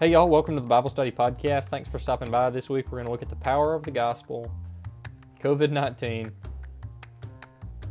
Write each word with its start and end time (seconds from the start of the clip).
Hey, 0.00 0.10
y'all, 0.10 0.28
welcome 0.28 0.54
to 0.54 0.60
the 0.60 0.68
Bible 0.68 0.90
Study 0.90 1.10
Podcast. 1.10 1.64
Thanks 1.70 1.88
for 1.88 1.98
stopping 1.98 2.30
by 2.30 2.50
this 2.50 2.68
week. 2.68 2.84
We're 2.86 2.98
going 2.98 3.06
to 3.06 3.10
look 3.10 3.20
at 3.20 3.28
the 3.28 3.34
power 3.34 3.74
of 3.74 3.82
the 3.82 3.90
gospel, 3.90 4.48
COVID 5.42 5.72
19, 5.72 6.30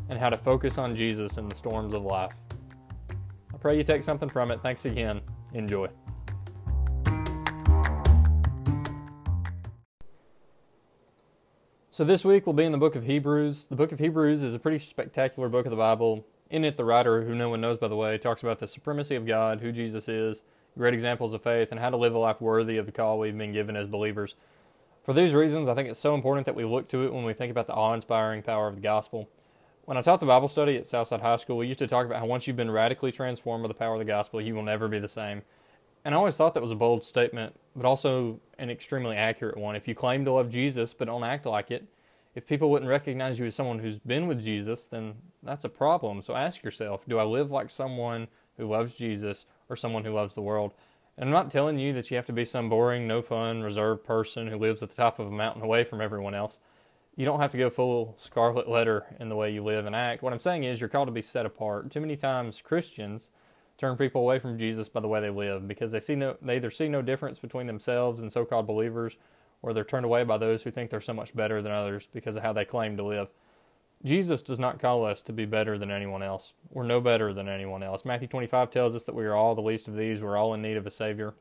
and 0.08 0.18
how 0.18 0.30
to 0.30 0.38
focus 0.38 0.78
on 0.78 0.96
Jesus 0.96 1.36
in 1.36 1.50
the 1.50 1.56
storms 1.56 1.94
of 1.94 2.04
life. 2.04 2.32
I 3.54 3.58
pray 3.60 3.76
you 3.76 3.84
take 3.84 4.04
something 4.04 4.30
from 4.30 4.52
it. 4.52 4.62
Thanks 4.64 4.86
again. 4.86 5.20
Enjoy. 5.52 5.90
So, 11.92 12.06
this 12.06 12.24
week 12.24 12.46
we'll 12.46 12.54
be 12.54 12.64
in 12.64 12.72
the 12.72 12.78
book 12.78 12.96
of 12.96 13.04
Hebrews. 13.04 13.68
The 13.70 13.76
book 13.76 13.92
of 13.92 14.00
Hebrews 14.00 14.44
is 14.44 14.54
a 14.54 14.60
pretty 14.60 14.80
spectacular 14.80 15.50
book 15.50 15.66
of 15.66 15.72
the 15.72 15.76
Bible. 15.76 16.26
In 16.50 16.64
it, 16.64 16.78
the 16.78 16.86
writer, 16.86 17.26
who 17.26 17.36
no 17.36 17.50
one 17.50 17.60
knows 17.60 17.78
by 17.78 17.90
the 17.90 17.98
way, 17.98 18.18
talks 18.18 18.44
about 18.44 18.60
the 18.60 18.68
supremacy 18.68 19.16
of 19.16 19.28
God, 19.28 19.60
who 19.60 19.74
Jesus 19.74 20.08
is, 20.08 20.44
great 20.78 20.94
examples 20.94 21.34
of 21.34 21.42
faith, 21.42 21.70
and 21.72 21.80
how 21.80 21.90
to 21.90 21.98
live 21.98 22.14
a 22.14 22.20
life 22.20 22.40
worthy 22.40 22.78
of 22.78 22.86
the 22.86 22.92
call 22.92 23.20
we've 23.20 23.38
been 23.38 23.54
given 23.54 23.76
as 23.76 23.88
believers. 23.88 24.36
For 25.04 25.14
these 25.14 25.34
reasons, 25.34 25.70
I 25.70 25.76
think 25.76 25.90
it's 25.90 26.00
so 26.00 26.16
important 26.16 26.46
that 26.46 26.56
we 26.56 26.66
look 26.66 26.90
to 26.90 27.06
it 27.06 27.14
when 27.14 27.24
we 27.24 27.34
think 27.34 27.52
about 27.52 27.68
the 27.68 27.74
awe 27.74 27.94
inspiring 27.94 28.44
power 28.44 28.68
of 28.68 28.76
the 28.76 28.82
gospel. 28.82 29.30
When 29.86 29.98
I 29.98 30.02
taught 30.02 30.20
the 30.20 30.26
Bible 30.26 30.50
study 30.50 30.76
at 30.76 30.86
Southside 30.86 31.22
High 31.22 31.38
School, 31.38 31.58
we 31.58 31.68
used 31.68 31.80
to 31.80 31.88
talk 31.88 32.06
about 32.06 32.20
how 32.20 32.26
once 32.26 32.46
you've 32.46 32.58
been 32.58 32.70
radically 32.70 33.12
transformed 33.12 33.64
by 33.64 33.70
the 33.70 33.74
power 33.74 33.94
of 33.94 34.00
the 34.00 34.06
gospel, 34.06 34.42
you 34.42 34.54
will 34.54 34.64
never 34.64 34.90
be 34.90 35.00
the 35.00 35.08
same. 35.08 35.44
And 36.04 36.14
I 36.14 36.18
always 36.18 36.36
thought 36.36 36.54
that 36.54 36.64
was 36.64 36.72
a 36.72 36.76
bold 36.76 37.06
statement, 37.06 37.56
but 37.76 37.86
also 37.86 38.40
an 38.58 38.70
extremely 38.70 39.16
accurate 39.16 39.58
one. 39.58 39.76
If 39.76 39.88
you 39.88 39.96
claim 39.96 40.26
to 40.26 40.32
love 40.32 40.50
Jesus 40.50 40.94
but 40.94 41.06
don't 41.06 41.24
act 41.24 41.46
like 41.46 41.72
it, 41.72 41.86
if 42.36 42.46
people 42.46 42.70
wouldn't 42.70 42.90
recognize 42.90 43.40
you 43.40 43.46
as 43.46 43.56
someone 43.56 43.80
who's 43.80 43.98
been 43.98 44.28
with 44.28 44.44
Jesus, 44.44 44.86
then 44.86 45.16
that's 45.42 45.66
a 45.66 45.70
problem. 45.70 46.22
So 46.22 46.36
ask 46.36 46.64
yourself 46.64 47.02
do 47.08 47.18
I 47.18 47.24
live 47.24 47.50
like 47.50 47.70
someone 47.70 48.28
who 48.58 48.68
loves 48.68 48.94
Jesus 48.94 49.46
or 49.70 49.76
someone 49.76 50.04
who 50.06 50.14
loves 50.14 50.36
the 50.36 50.42
world? 50.42 50.74
And 51.18 51.26
I'm 51.26 51.34
not 51.34 51.52
telling 51.52 51.80
you 51.80 51.94
that 51.94 52.12
you 52.12 52.18
have 52.18 52.28
to 52.28 52.34
be 52.34 52.46
some 52.46 52.70
boring, 52.70 53.08
no 53.08 53.22
fun, 53.22 53.64
reserved 53.64 54.04
person 54.04 54.48
who 54.48 54.58
lives 54.58 54.84
at 54.84 54.90
the 54.90 54.96
top 54.96 55.18
of 55.20 55.28
a 55.28 55.32
mountain 55.32 55.64
away 55.64 55.84
from 55.84 56.02
everyone 56.02 56.36
else. 56.36 56.60
You 57.16 57.26
don't 57.26 57.40
have 57.40 57.52
to 57.54 57.58
go 57.58 57.72
full 57.72 58.16
scarlet 58.20 58.70
letter 58.70 59.06
in 59.20 59.30
the 59.30 59.36
way 59.36 59.52
you 59.52 59.64
live 59.64 59.88
and 59.88 59.96
act. 59.96 60.22
What 60.22 60.34
I'm 60.34 60.40
saying 60.40 60.64
is 60.64 60.80
you're 60.80 60.90
called 60.90 61.08
to 61.08 61.12
be 61.12 61.24
set 61.24 61.48
apart. 61.48 61.90
Too 61.90 62.02
many 62.02 62.16
times 62.16 62.62
Christians 62.64 63.32
turn 63.80 63.98
people 63.98 64.22
away 64.22 64.38
from 64.38 64.60
Jesus 64.60 64.90
by 64.90 65.00
the 65.00 65.08
way 65.08 65.20
they 65.20 65.30
live 65.30 65.68
because 65.68 65.92
they 65.92 66.00
see 66.00 66.16
no 66.16 66.36
they 66.42 66.56
either 66.56 66.72
see 66.72 66.88
no 66.88 67.02
difference 67.02 67.40
between 67.40 67.68
themselves 67.68 68.22
and 68.22 68.32
so-called 68.32 68.66
believers 68.66 69.18
or 69.62 69.74
they're 69.74 69.84
turned 69.84 70.06
away 70.06 70.24
by 70.24 70.38
those 70.38 70.64
who 70.64 70.72
think 70.72 70.90
they're 70.90 71.02
so 71.02 71.14
much 71.14 71.36
better 71.36 71.62
than 71.62 71.72
others 71.72 72.08
because 72.14 72.36
of 72.36 72.44
how 72.44 72.54
they 72.54 72.66
claim 72.66 72.98
to 72.98 73.04
live. 73.04 73.28
Jesus 74.06 74.42
does 74.42 74.60
not 74.60 74.80
call 74.80 75.06
us 75.06 75.22
to 75.24 75.34
be 75.34 75.46
better 75.46 75.78
than 75.78 75.92
anyone 75.92 76.22
else. 76.22 76.54
We're 76.72 76.84
no 76.84 77.02
better 77.02 77.34
than 77.34 77.50
anyone 77.50 77.84
else. 77.84 78.06
Matthew 78.06 78.28
25 78.28 78.70
tells 78.70 78.96
us 78.96 79.04
that 79.06 79.16
we 79.16 79.26
are 79.26 79.36
all 79.36 79.56
the 79.56 79.62
least 79.62 79.88
of 79.88 79.96
these. 79.96 80.22
We're 80.22 80.38
all 80.38 80.54
in 80.54 80.62
need 80.62 80.78
of 80.78 80.86
a 80.86 80.92
Savior. 80.92 81.34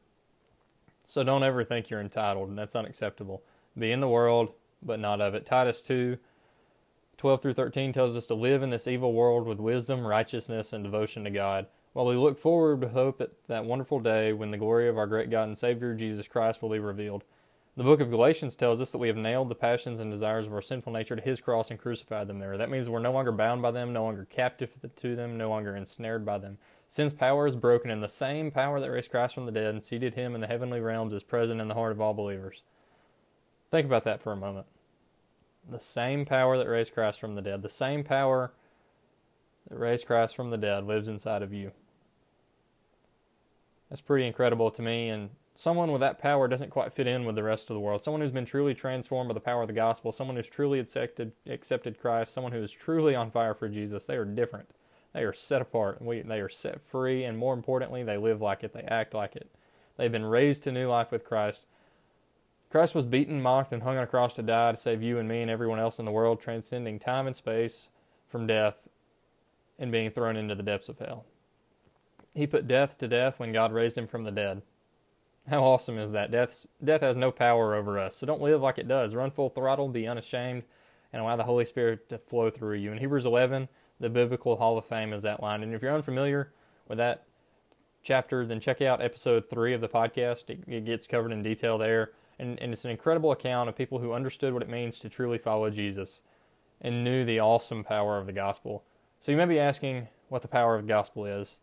So 1.05 1.23
don't 1.23 1.45
ever 1.45 1.65
think 1.65 1.89
you're 1.89 2.01
entitled, 2.01 2.48
and 2.48 2.59
that's 2.59 2.75
unacceptable. 2.75 3.43
Be 3.79 3.93
in 3.93 4.01
the 4.01 4.09
world, 4.09 4.53
but 4.83 4.98
not 4.98 5.21
of 5.21 5.35
it. 5.35 5.47
Titus 5.47 5.81
2 5.83 6.19
12 7.19 7.41
through 7.41 7.55
13 7.55 7.95
tells 7.95 8.15
us 8.15 8.27
to 8.27 8.35
live 8.35 8.63
in 8.63 8.69
this 8.69 8.87
evil 8.87 9.15
world 9.15 9.47
with 9.47 9.59
wisdom, 9.59 10.07
righteousness, 10.07 10.73
and 10.75 10.85
devotion 10.85 11.25
to 11.25 11.31
God. 11.31 11.67
While 11.95 12.05
we 12.05 12.15
look 12.15 12.37
forward 12.37 12.81
with 12.81 12.93
hope 12.93 13.17
that 13.19 13.33
that 13.47 13.65
wonderful 13.65 14.01
day 14.01 14.35
when 14.35 14.51
the 14.51 14.59
glory 14.59 14.87
of 14.87 14.98
our 14.98 15.07
great 15.07 15.31
God 15.31 15.48
and 15.48 15.57
Savior 15.57 15.95
Jesus 15.95 16.29
Christ 16.29 16.61
will 16.61 16.69
be 16.69 16.79
revealed. 16.79 17.25
The 17.77 17.85
book 17.85 18.01
of 18.01 18.09
Galatians 18.09 18.57
tells 18.57 18.81
us 18.81 18.91
that 18.91 18.99
we 18.99 19.09
have 19.09 19.19
nailed 19.19 19.51
the 19.51 19.55
passions 19.55 20.01
and 20.01 20.11
desires 20.11 20.47
of 20.47 20.55
our 20.55 20.63
sinful 20.63 20.95
nature 20.95 21.15
to 21.15 21.21
his 21.21 21.43
cross 21.43 21.71
and 21.71 21.79
crucified 21.79 22.27
them 22.27 22.39
there. 22.39 22.57
That 22.57 22.71
means 22.71 22.89
we're 22.89 23.01
no 23.01 23.13
longer 23.13 23.33
bound 23.33 23.61
by 23.61 23.71
them, 23.71 23.93
no 23.93 24.03
longer 24.03 24.27
captive 24.31 24.71
to 24.97 25.15
them, 25.15 25.37
no 25.37 25.51
longer 25.51 25.77
ensnared 25.77 26.25
by 26.25 26.39
them. 26.39 26.57
Since 26.89 27.13
power 27.13 27.47
is 27.47 27.55
broken, 27.55 27.91
and 27.91 28.03
the 28.03 28.09
same 28.09 28.51
power 28.51 28.81
that 28.81 28.91
raised 28.91 29.11
Christ 29.11 29.35
from 29.35 29.45
the 29.45 29.53
dead 29.53 29.75
and 29.75 29.85
seated 29.85 30.15
him 30.15 30.35
in 30.35 30.41
the 30.41 30.47
heavenly 30.47 30.81
realms 30.81 31.13
is 31.13 31.23
present 31.23 31.61
in 31.61 31.69
the 31.69 31.75
heart 31.75 31.93
of 31.93 32.01
all 32.01 32.15
believers. 32.15 32.63
Think 33.70 33.85
about 33.85 34.05
that 34.05 34.23
for 34.23 34.33
a 34.33 34.36
moment. 34.36 34.67
The 35.70 35.81
same 35.81 36.25
power 36.25 36.57
that 36.57 36.69
raised 36.69 36.95
Christ 36.95 37.20
from 37.20 37.35
the 37.35 37.42
dead, 37.42 37.61
the 37.61 37.69
same 37.69 38.05
power 38.05 38.53
that 39.69 39.77
raised 39.77 40.07
Christ 40.07 40.35
from 40.35 40.48
the 40.48 40.57
dead 40.57 40.85
lives 40.85 41.09
inside 41.09 41.42
of 41.42 41.53
you. 41.53 41.73
That's 43.91 44.01
pretty 44.01 44.27
incredible 44.27 44.70
to 44.70 44.81
me, 44.81 45.11
and 45.11 45.29
someone 45.56 45.90
with 45.90 46.00
that 46.00 46.18
power 46.18 46.46
doesn't 46.46 46.70
quite 46.70 46.92
fit 46.92 47.06
in 47.06 47.24
with 47.24 47.34
the 47.34 47.42
rest 47.42 47.70
of 47.70 47.74
the 47.74 47.80
world. 47.80 48.05
Someone 48.05 48.20
who's 48.20 48.30
been 48.30 48.44
truly 48.44 48.74
transformed 48.74 49.28
by 49.28 49.34
the 49.34 49.40
power 49.40 49.62
of 49.62 49.68
the 49.68 49.74
gospel, 49.74 50.12
someone 50.12 50.36
who's 50.36 50.48
truly 50.48 50.78
accepted 50.78 51.33
accepted 51.48 51.98
Christ, 51.98 52.33
someone 52.33 52.52
who 52.52 52.62
is 52.62 52.70
truly 52.70 53.14
on 53.14 53.30
fire 53.30 53.55
for 53.55 53.68
Jesus. 53.68 54.05
They 54.05 54.17
are 54.17 54.24
different. 54.24 54.68
They 55.14 55.22
are 55.22 55.33
set 55.33 55.62
apart. 55.62 56.02
We, 56.02 56.20
they 56.20 56.40
are 56.40 56.48
set 56.48 56.83
free, 56.83 57.24
and 57.24 57.39
more 57.39 57.55
importantly, 57.55 58.02
they 58.02 58.18
live 58.18 58.42
like 58.42 58.62
it. 58.62 58.74
They 58.74 58.83
act 58.83 59.14
like 59.14 59.34
it. 59.34 59.50
They've 59.96 60.12
been 60.12 60.27
raised 60.27 60.62
to 60.64 60.72
new 60.72 60.89
life 60.89 61.11
with 61.11 61.24
Christ. 61.24 61.62
Christ 62.70 62.94
was 62.94 63.06
beaten, 63.06 63.40
mocked, 63.40 63.73
and 63.73 63.83
hung 63.83 63.96
on 63.96 64.02
a 64.02 64.06
cross 64.06 64.34
to 64.34 64.42
die 64.42 64.73
to 64.73 64.77
save 64.77 65.02
you 65.02 65.18
and 65.18 65.27
me 65.27 65.40
and 65.40 65.50
everyone 65.50 65.78
else 65.78 65.98
in 65.98 66.05
the 66.05 66.11
world, 66.11 66.40
transcending 66.40 66.98
time 66.98 67.27
and 67.27 67.34
space 67.34 67.88
from 68.28 68.46
death 68.46 68.88
and 69.78 69.90
being 69.90 70.11
thrown 70.11 70.36
into 70.36 70.55
the 70.55 70.62
depths 70.62 70.90
of 70.90 70.98
hell. 70.98 71.24
He 72.34 72.46
put 72.46 72.68
death 72.68 72.98
to 72.98 73.08
death 73.08 73.38
when 73.38 73.52
God 73.52 73.73
raised 73.73 73.96
him 73.96 74.06
from 74.06 74.24
the 74.24 74.30
dead. 74.30 74.61
How 75.48 75.62
awesome 75.62 75.98
is 75.98 76.11
that? 76.11 76.33
Death, 76.33 76.67
death 76.83 77.02
has 77.02 77.14
no 77.14 77.30
power 77.30 77.74
over 77.74 77.98
us. 77.98 78.17
So 78.17 78.27
don't 78.27 78.42
live 78.42 78.62
like 78.62 78.79
it 78.79 78.89
does. 78.89 79.14
Run 79.14 79.30
full 79.30 79.48
throttle, 79.48 79.89
be 79.89 80.07
unashamed, 80.07 80.64
and 81.12 81.23
allow 81.23 81.36
the 81.36 81.45
Holy 81.45 81.64
Spirit 81.64 82.08
to 82.08 82.18
flow 82.18 82.51
through 82.51 82.77
you. 82.77 82.90
In 82.90 82.98
Hebrews 82.98 83.27
11, 83.27 83.68
the 84.01 84.08
Biblical 84.08 84.56
Hall 84.56 84.77
of 84.77 84.86
Fame 84.86 85.12
is 85.12 85.24
outlined. 85.24 85.62
And 85.62 85.73
if 85.73 85.83
you're 85.83 85.95
unfamiliar 85.95 86.52
with 86.89 86.98
that 86.98 87.23
chapter, 88.02 88.45
then 88.45 88.58
check 88.58 88.83
out 88.83 89.01
episode 89.01 89.48
3 89.48 89.73
of 89.73 89.80
the 89.80 89.89
podcast. 89.89 90.51
It, 90.51 90.64
it 90.67 90.85
gets 90.85 91.06
covered 91.06 91.33
in 91.33 91.45
detail 91.45 91.79
there. 91.79 92.11
And, 92.39 92.61
and 92.61 92.73
it's 92.73 92.85
an 92.85 92.90
incredible 92.90 93.30
account 93.30 93.68
of 93.68 93.77
people 93.77 94.01
who 94.01 94.12
understood 94.12 94.52
what 94.52 94.62
it 94.62 94.68
means 94.68 94.98
to 94.98 95.08
truly 95.08 95.39
follow 95.39 95.70
Jesus 95.70 96.23
and 96.80 97.05
knew 97.05 97.24
the 97.24 97.40
awesome 97.40 97.85
power 97.85 98.18
of 98.18 98.27
the 98.27 98.33
gospel. 98.33 98.83
So 99.24 99.30
you 99.30 99.39
may 99.39 99.46
be 99.46 99.61
asking 99.61 100.08
what 100.29 100.42
the 100.42 100.48
power 100.48 100.74
of 100.74 100.83
the 100.83 100.89
gospel 100.89 101.24
is. 101.24 101.56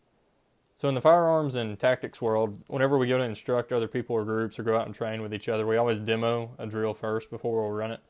So 0.84 0.90
in 0.90 0.96
the 0.96 1.02
firearms 1.02 1.56
and 1.56 1.80
tactics 1.80 2.22
world, 2.22 2.60
whenever 2.68 2.98
we 2.98 3.08
go 3.08 3.18
to 3.18 3.24
instruct 3.24 3.72
other 3.72 3.88
people 3.88 4.18
or 4.18 4.26
groups 4.26 4.60
or 4.60 4.64
go 4.64 4.78
out 4.78 4.86
and 4.86 4.94
train 4.94 5.22
with 5.22 5.34
each 5.34 5.48
other, 5.48 5.66
we 5.66 5.78
always 5.78 5.98
demo 5.98 6.52
a 6.60 6.68
drill 6.68 6.94
first 6.94 7.30
before 7.30 7.62
we'll 7.62 7.72
run 7.72 7.92
it. 7.92 8.02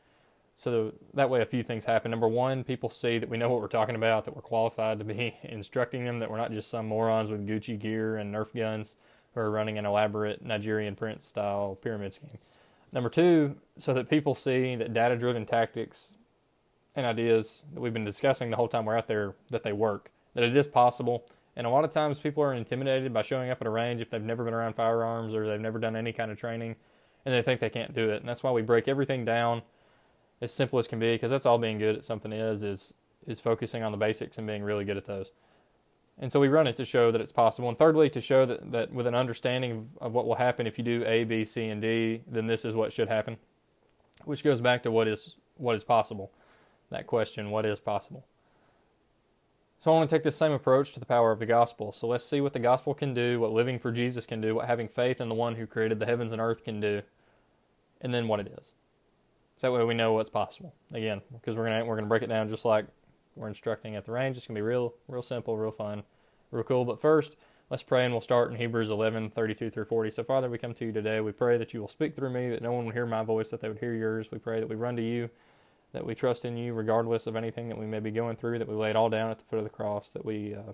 So 0.58 0.92
that 1.14 1.30
way 1.30 1.44
a 1.44 1.46
few 1.46 1.62
things 1.62 1.86
happen. 1.86 2.10
Number 2.10 2.28
one, 2.28 2.64
people 2.64 2.90
see 2.90 3.20
that 3.20 3.30
we 3.30 3.38
know 3.38 3.48
what 3.48 3.62
we're 3.62 3.68
talking 3.68 3.94
about, 3.94 4.26
that 4.26 4.36
we're 4.36 4.42
qualified 4.42 4.98
to 4.98 5.06
be 5.06 5.36
instructing 5.44 6.04
them, 6.04 6.18
that 6.18 6.32
we're 6.32 6.38
not 6.38 6.52
just 6.52 6.72
some 6.72 6.88
morons 6.88 7.30
with 7.30 7.46
Gucci 7.46 7.78
gear 7.78 8.18
and 8.18 8.34
Nerf 8.34 8.56
guns 8.56 8.96
who 9.36 9.42
are 9.42 9.52
running 9.52 9.78
an 9.78 9.86
elaborate 9.86 10.44
Nigerian 10.44 10.96
prince 10.96 11.28
style 11.28 11.78
pyramid 11.80 12.16
scheme. 12.16 12.40
Number 12.92 13.12
two, 13.12 13.56
so 13.78 13.94
that 13.94 14.10
people 14.10 14.34
see 14.34 14.76
that 14.78 14.96
data 14.96 15.16
driven 15.16 15.46
tactics 15.46 16.14
and 16.96 17.06
ideas 17.06 17.66
that 17.72 17.82
we've 17.82 17.94
been 17.94 18.04
discussing 18.04 18.50
the 18.50 18.56
whole 18.56 18.68
time 18.68 18.86
we're 18.86 18.98
out 18.98 19.08
there, 19.08 19.36
that 19.52 19.62
they 19.62 19.74
work, 19.74 20.10
that 20.34 20.44
it 20.44 20.58
is 20.58 20.66
possible 20.66 21.28
and 21.56 21.68
a 21.68 21.70
lot 21.70 21.86
of 21.86 21.92
times 21.92 22.20
people 22.20 22.44
are 22.44 22.54
intimidated 22.54 23.14
by 23.14 23.22
showing 23.22 23.50
up 23.50 23.62
at 23.62 23.68
a 23.68 23.70
range 23.70 24.02
if 24.02 24.10
they've 24.10 24.22
never 24.22 24.44
been 24.44 24.54
around 24.54 24.74
firearms 24.74 25.34
or 25.34 25.48
they've 25.48 25.60
never 25.60 25.80
done 25.80 25.96
any 25.96 26.12
kind 26.12 26.32
of 26.32 26.38
training 26.38 26.76
and 27.26 27.34
they 27.34 27.42
think 27.42 27.60
they 27.60 27.70
can't 27.70 27.94
do 27.94 28.10
it. 28.10 28.18
And 28.18 28.28
that's 28.28 28.44
why 28.44 28.52
we 28.52 28.62
break 28.62 28.88
everything 28.88 29.24
down 29.26 29.62
as 30.42 30.54
simple 30.54 30.80
as 30.80 30.88
can 30.88 31.00
be 31.00 31.14
because 31.14 31.32
that's 31.32 31.46
all 31.46 31.58
being 31.58 31.78
good 31.78 31.96
at 31.96 32.06
something 32.06 32.32
is 32.32 32.64
is 32.64 32.94
is 33.26 33.40
focusing 33.40 33.84
on 33.84 33.92
the 33.92 33.98
basics 33.98 34.38
and 34.38 34.46
being 34.46 34.64
really 34.64 34.84
good 34.84 34.98
at 34.98 35.06
those. 35.06 35.32
And 36.20 36.32
so 36.32 36.40
we 36.40 36.48
run 36.48 36.68
it 36.68 36.78
to 36.78 36.86
show 36.86 37.12
that 37.12 37.22
it's 37.22 37.32
possible. 37.32 37.70
And 37.70 37.78
thirdly, 37.78 38.10
to 38.12 38.22
show 38.22 38.46
that, 38.46 38.72
that 38.72 38.94
with 38.94 39.08
an 39.08 39.16
understanding 39.16 39.90
of 40.00 40.14
what 40.14 40.28
will 40.28 40.36
happen 40.36 40.68
if 40.68 40.78
you 40.78 40.84
do 40.84 41.04
A, 41.08 41.24
B, 41.24 41.44
C, 41.44 41.70
and 41.70 41.82
D, 41.82 42.22
then 42.28 42.46
this 42.46 42.66
is 42.66 42.76
what 42.76 42.94
should 42.94 43.08
happen. 43.08 43.38
Which 44.26 44.44
goes 44.44 44.62
back 44.62 44.84
to 44.84 44.92
what 44.92 45.08
is 45.08 45.36
what 45.58 45.76
is 45.76 45.84
possible. 45.84 46.32
That 46.90 47.08
question, 47.08 47.50
what 47.50 47.66
is 47.66 47.80
possible? 47.80 48.26
So 49.84 49.92
I 49.92 49.98
want 49.98 50.10
to 50.10 50.16
take 50.16 50.24
the 50.24 50.32
same 50.32 50.54
approach 50.54 50.94
to 50.94 51.02
the 51.02 51.06
power 51.06 51.34
of 51.34 51.40
the 51.40 51.46
gospel. 51.46 51.92
So 51.92 52.08
let's 52.08 52.24
see 52.24 52.40
what 52.40 52.54
the 52.54 52.60
gospel 52.60 52.94
can 52.94 53.14
do, 53.14 53.42
what 53.42 53.52
living 53.52 53.80
for 53.80 53.92
Jesus 53.92 54.26
can 54.26 54.40
do, 54.40 54.56
what 54.56 54.66
having 54.66 54.88
faith 54.88 55.20
in 55.20 55.28
the 55.28 55.36
one 55.36 55.56
who 55.56 55.68
created 55.68 56.00
the 56.00 56.06
heavens 56.06 56.32
and 56.32 56.40
earth 56.40 56.64
can 56.64 56.80
do, 56.80 57.02
and 58.00 58.14
then 58.14 58.30
what 58.30 58.40
it 58.40 58.48
is. 58.58 58.72
So 59.58 59.68
that 59.68 59.78
way 59.78 59.84
we 59.84 59.94
know 59.94 60.14
what's 60.14 60.30
possible. 60.30 60.74
Again, 60.94 61.20
because 61.34 61.58
we're 61.58 61.66
gonna 61.66 61.84
we're 61.84 61.98
gonna 61.98 62.08
break 62.08 62.24
it 62.24 62.28
down 62.28 62.48
just 62.48 62.64
like 62.64 62.86
we're 63.36 63.50
instructing 63.50 63.98
at 63.98 64.06
the 64.06 64.14
range. 64.14 64.38
It's 64.38 64.48
gonna 64.48 64.58
be 64.58 64.62
real, 64.62 64.94
real 65.10 65.22
simple, 65.22 65.58
real 65.58 65.70
fun, 65.70 66.04
real 66.52 66.64
cool. 66.64 66.86
But 66.86 67.02
first, 67.02 67.36
let's 67.70 67.84
pray 67.84 68.06
and 68.06 68.14
we'll 68.14 68.22
start 68.22 68.52
in 68.52 68.58
Hebrews 68.58 68.90
11, 68.90 69.32
32 69.32 69.70
through 69.70 69.84
40. 69.84 70.12
So 70.12 70.24
Father, 70.24 70.50
we 70.50 70.58
come 70.58 70.74
to 70.76 70.86
you 70.86 70.94
today. 70.94 71.20
We 71.20 71.34
pray 71.34 71.58
that 71.58 71.74
you 71.74 71.82
will 71.82 71.90
speak 71.90 72.16
through 72.16 72.30
me, 72.30 72.50
that 72.52 72.62
no 72.62 72.72
one 72.72 72.86
will 72.86 72.94
hear 72.94 73.06
my 73.06 73.24
voice, 73.24 73.50
that 73.50 73.60
they 73.60 73.68
would 73.68 73.80
hear 73.80 73.94
yours. 73.94 74.32
We 74.32 74.38
pray 74.38 74.62
that 74.62 74.70
we 74.70 74.78
run 74.78 74.96
to 74.96 75.04
you 75.04 75.30
that 75.94 76.06
we 76.06 76.16
trust 76.16 76.44
in 76.44 76.58
you 76.58 76.74
regardless 76.74 77.28
of 77.28 77.36
anything 77.36 77.70
that 77.70 77.78
we 77.78 77.86
may 77.86 78.00
be 78.00 78.12
going 78.12 78.36
through, 78.36 78.60
that 78.60 78.68
we 78.68 78.76
lay 78.76 78.90
it 78.90 78.96
all 78.96 79.10
down 79.10 79.32
at 79.32 79.40
the 79.40 79.46
foot 79.46 79.58
of 79.58 79.64
the 79.64 79.70
cross, 79.70 80.12
that 80.12 80.26
we, 80.26 80.54
uh, 80.54 80.74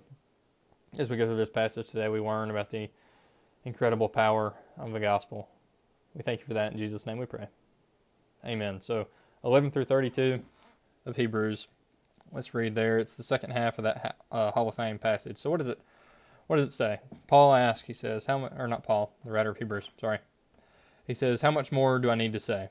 as 0.98 1.10
we 1.10 1.16
go 1.16 1.26
through 1.26 1.36
this 1.36 1.50
passage 1.50 1.90
today, 1.90 2.08
we 2.08 2.20
learn 2.20 2.50
about 2.50 2.70
the 2.70 2.88
incredible 3.64 4.08
power 4.08 4.54
of 4.78 4.92
the 4.92 5.00
gospel. 5.00 5.48
We 6.14 6.22
thank 6.22 6.40
you 6.40 6.46
for 6.46 6.54
that. 6.54 6.72
In 6.72 6.78
Jesus' 6.78 7.06
name 7.06 7.18
we 7.18 7.26
pray. 7.26 7.48
Amen. 8.44 8.80
So, 8.82 9.08
11 9.44 9.70
through 9.70 9.84
32 9.84 10.40
of 11.06 11.16
Hebrews. 11.16 11.68
Let's 12.32 12.54
read 12.54 12.74
there. 12.74 12.98
It's 12.98 13.16
the 13.16 13.22
second 13.22 13.50
half 13.50 13.78
of 13.78 13.84
that 13.84 14.16
uh, 14.32 14.50
Hall 14.52 14.68
of 14.68 14.74
Fame 14.74 14.98
passage. 14.98 15.36
So, 15.36 15.50
what 15.50 15.58
does 15.58 15.68
it 15.68 15.80
what 16.46 16.56
does 16.56 16.66
it 16.66 16.72
say? 16.72 16.98
Paul 17.28 17.54
asks, 17.54 17.86
he 17.86 17.92
says, 17.92 18.26
how 18.26 18.38
much, 18.38 18.52
or 18.58 18.66
not 18.66 18.82
Paul, 18.82 19.12
the 19.24 19.30
writer 19.30 19.50
of 19.50 19.58
Hebrews, 19.58 19.88
sorry. 20.00 20.18
He 21.06 21.14
says, 21.14 21.40
How 21.40 21.50
much 21.50 21.72
more 21.72 21.98
do 21.98 22.10
I 22.10 22.14
need 22.14 22.32
to 22.34 22.40
say? 22.40 22.70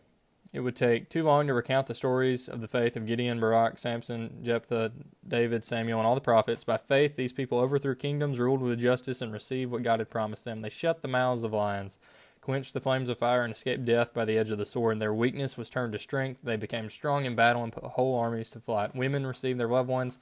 It 0.51 0.61
would 0.61 0.75
take 0.75 1.09
too 1.09 1.23
long 1.23 1.45
to 1.47 1.53
recount 1.53 1.87
the 1.87 1.93
stories 1.93 2.49
of 2.49 2.59
the 2.59 2.67
faith 2.67 2.95
of 2.95 3.05
Gideon, 3.05 3.39
Barak, 3.39 3.77
Samson, 3.77 4.39
Jephthah, 4.41 4.91
David, 5.27 5.63
Samuel, 5.63 5.99
and 5.99 6.07
all 6.07 6.15
the 6.15 6.21
prophets. 6.21 6.63
By 6.63 6.77
faith, 6.77 7.15
these 7.15 7.33
people 7.33 7.59
overthrew 7.59 7.95
kingdoms, 7.95 8.39
ruled 8.39 8.61
with 8.61 8.79
justice, 8.79 9.21
and 9.21 9.31
received 9.31 9.71
what 9.71 9.83
God 9.83 9.99
had 9.99 10.09
promised 10.09 10.45
them. 10.45 10.61
They 10.61 10.69
shut 10.69 11.03
the 11.03 11.07
mouths 11.07 11.43
of 11.43 11.53
lions, 11.53 11.99
quenched 12.41 12.73
the 12.73 12.79
flames 12.81 13.09
of 13.09 13.19
fire, 13.19 13.43
and 13.43 13.53
escaped 13.53 13.85
death 13.85 14.11
by 14.11 14.25
the 14.25 14.39
edge 14.39 14.49
of 14.49 14.57
the 14.57 14.65
sword. 14.65 14.93
And 14.93 15.01
their 15.01 15.13
weakness 15.13 15.55
was 15.55 15.69
turned 15.69 15.93
to 15.93 15.99
strength. 15.99 16.39
They 16.43 16.57
became 16.57 16.89
strong 16.89 17.25
in 17.25 17.35
battle 17.35 17.63
and 17.63 17.71
put 17.71 17.83
whole 17.83 18.17
armies 18.17 18.49
to 18.51 18.59
flight. 18.59 18.95
Women 18.95 19.27
received 19.27 19.59
their 19.59 19.67
loved 19.67 19.89
ones 19.89 20.17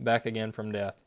back 0.00 0.26
again 0.26 0.50
from 0.50 0.72
death. 0.72 1.00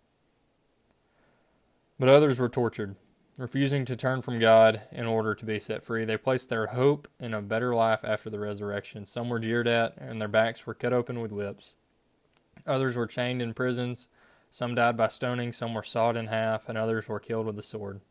But 1.99 2.07
others 2.07 2.39
were 2.39 2.49
tortured 2.49 2.95
refusing 3.41 3.85
to 3.85 3.95
turn 3.95 4.21
from 4.21 4.37
God 4.37 4.83
in 4.91 5.07
order 5.07 5.33
to 5.33 5.45
be 5.45 5.57
set 5.57 5.81
free. 5.81 6.05
They 6.05 6.15
placed 6.15 6.49
their 6.49 6.67
hope 6.67 7.07
in 7.19 7.33
a 7.33 7.41
better 7.41 7.73
life 7.73 8.01
after 8.03 8.29
the 8.29 8.39
resurrection. 8.39 9.03
Some 9.07 9.29
were 9.29 9.39
jeered 9.39 9.67
at, 9.67 9.97
and 9.97 10.21
their 10.21 10.27
backs 10.27 10.67
were 10.67 10.75
cut 10.75 10.93
open 10.93 11.19
with 11.19 11.31
whips. 11.31 11.73
Others 12.67 12.95
were 12.95 13.07
chained 13.07 13.41
in 13.41 13.55
prisons. 13.55 14.07
Some 14.51 14.75
died 14.75 14.95
by 14.95 15.07
stoning, 15.07 15.53
some 15.53 15.73
were 15.73 15.81
sawed 15.81 16.17
in 16.17 16.27
half, 16.27 16.69
and 16.69 16.77
others 16.77 17.07
were 17.07 17.19
killed 17.19 17.47
with 17.47 17.55
the 17.55 17.63
sword. 17.63 18.01